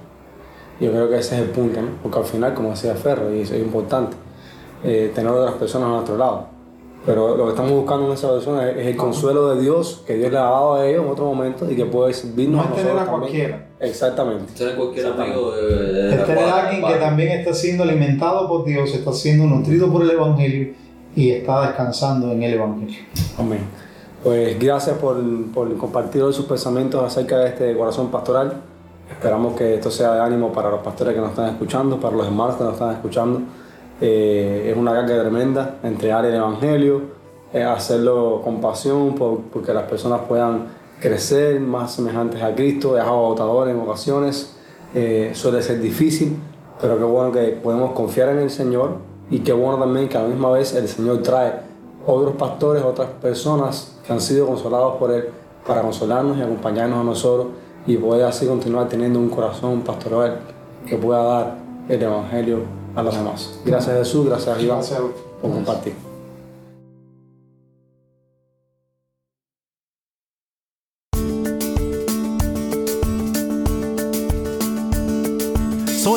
Yo 0.79 0.89
creo 0.89 1.08
que 1.08 1.19
ese 1.19 1.36
es 1.36 1.41
el 1.43 1.49
punto, 1.49 1.79
¿no? 1.84 1.89
porque 2.01 2.17
al 2.17 2.25
final, 2.25 2.56
como 2.56 2.71
decía 2.71 2.95
Ferro, 2.95 3.32
y 3.32 3.41
eso 3.41 3.53
es 3.53 3.62
importante, 3.62 4.17
eh, 4.84 5.12
tener 5.13 5.32
otras 5.32 5.53
personas 5.53 5.89
a 5.89 5.91
nuestro 5.91 6.17
lado. 6.17 6.47
Pero 7.06 7.38
lo 7.38 7.43
que 7.43 7.49
estamos 7.51 7.71
buscando 7.73 8.08
en 8.08 8.13
esa 8.13 8.32
persona 8.32 8.71
es, 8.71 8.88
el 8.88 8.97
consuelo 8.97 9.53
de 9.53 9.62
Dios 9.62 10.01
que 10.08 10.15
Dios 10.15 10.32
le 10.32 10.38
ha 10.39 10.41
dado 10.45 10.73
a 10.73 10.88
ellos 10.88 11.03
en 11.03 11.12
otro 11.12 11.25
momento 11.25 11.69
y 11.69 11.75
que 11.75 11.86
puede 11.86 12.12
servirnos 12.12 12.56
no 12.56 12.62
a 12.62 12.69
nosotros. 12.69 12.88
tener 12.88 13.08
a 13.08 13.12
cualquiera. 13.12 13.67
Exactamente. 13.79 14.51
Tener 14.58 14.75
cualquier 14.77 15.06
amigo 15.06 15.51
de, 15.51 15.93
de 15.93 16.10
Es 16.10 16.17
la 16.17 16.25
tener 16.25 16.43
a 16.45 16.67
alguien 16.67 16.91
que 16.91 16.95
también 16.95 17.29
está 17.39 17.53
siendo 17.53 17.84
alimentado 17.84 18.47
por 18.47 18.65
Dios, 18.65 18.91
está 18.95 19.13
siendo 19.13 19.45
nutrido 19.45 19.91
por 19.91 20.01
el 20.01 20.10
Evangelio 20.10 20.82
y 21.15 21.32
está 21.32 21.67
descansando 21.67 22.32
en 22.32 22.43
el 22.43 22.54
Evangelio. 22.56 22.99
Amén. 23.38 23.60
Pues 24.23 24.58
gracias 24.60 24.97
por, 24.97 25.17
por 25.54 25.76
compartir 25.78 26.21
hoy 26.23 26.34
sus 26.34 26.45
pensamientos 26.45 27.04
acerca 27.04 27.38
de 27.39 27.49
este 27.49 27.78
corazón 27.78 28.10
pastoral. 28.10 28.54
Esperamos 29.12 29.56
que 29.56 29.76
esto 29.76 29.91
sea 29.91 30.13
de 30.13 30.21
ánimo 30.21 30.52
para 30.54 30.69
los 30.71 30.80
pastores 30.80 31.13
que 31.13 31.19
nos 31.19 31.32
están 31.32 31.49
escuchando, 31.49 31.99
para 31.99 32.15
los 32.15 32.26
hermanos 32.26 32.56
que 32.56 32.63
nos 32.63 32.73
están 32.73 32.91
escuchando. 32.93 33.41
Eh, 34.02 34.69
es 34.71 34.78
una 34.78 34.93
carga 34.93 35.19
tremenda 35.21 35.76
entregar 35.84 36.26
el 36.26 36.34
Evangelio, 36.36 37.02
eh, 37.54 37.63
hacerlo 37.63 38.41
con 38.43 38.60
pasión, 38.62 39.13
por- 39.13 39.41
porque 39.52 39.73
las 39.73 39.84
personas 39.84 40.21
puedan 40.28 40.67
crecer 40.99 41.60
más 41.60 41.91
semejantes 41.93 42.41
a 42.41 42.56
Cristo. 42.56 42.97
Es 42.97 43.04
agotador 43.04 43.67
en 43.69 43.80
ocasiones, 43.80 44.56
eh, 44.95 45.32
suele 45.34 45.62
ser 45.62 45.80
difícil, 45.82 46.38
pero 46.82 46.97
qué 46.97 47.04
bueno 47.04 47.32
que 47.32 47.41
podemos 47.62 47.91
confiar 47.91 48.30
en 48.30 48.39
el 48.39 48.49
Señor 48.49 48.97
y 49.29 49.39
qué 49.39 49.53
bueno 49.53 49.77
también 49.79 50.09
que 50.09 50.17
a 50.17 50.23
la 50.23 50.27
misma 50.27 50.51
vez 50.51 50.73
el 50.73 50.88
Señor 50.88 51.21
trae 51.21 51.53
otros 52.05 52.36
pastores, 52.36 52.83
otras 52.83 53.09
personas 53.21 53.97
que 54.05 54.13
han 54.13 54.21
sido 54.21 54.47
consolados 54.47 54.95
por 54.97 55.12
Él 55.12 55.29
para 55.65 55.81
consolarnos 55.81 56.38
y 56.38 56.41
acompañarnos 56.41 56.99
a 56.99 57.03
nosotros 57.03 57.47
y 57.88 57.97
poder 57.97 58.25
así 58.25 58.45
continuar 58.45 58.88
teniendo 58.89 59.19
un 59.19 59.29
corazón 59.29 59.81
pastoral 59.81 60.39
que 60.88 60.97
pueda 60.97 61.23
dar 61.23 61.55
el 61.89 62.01
Evangelio 62.01 62.59
a 62.95 63.03
los 63.03 63.15
demás. 63.15 63.59
Gracias 63.65 63.97
Jesús, 63.97 64.25
gracias 64.25 64.62
Iván 64.62 64.77
Gracias. 64.77 65.01
por 65.41 65.51
compartir. 65.51 66.12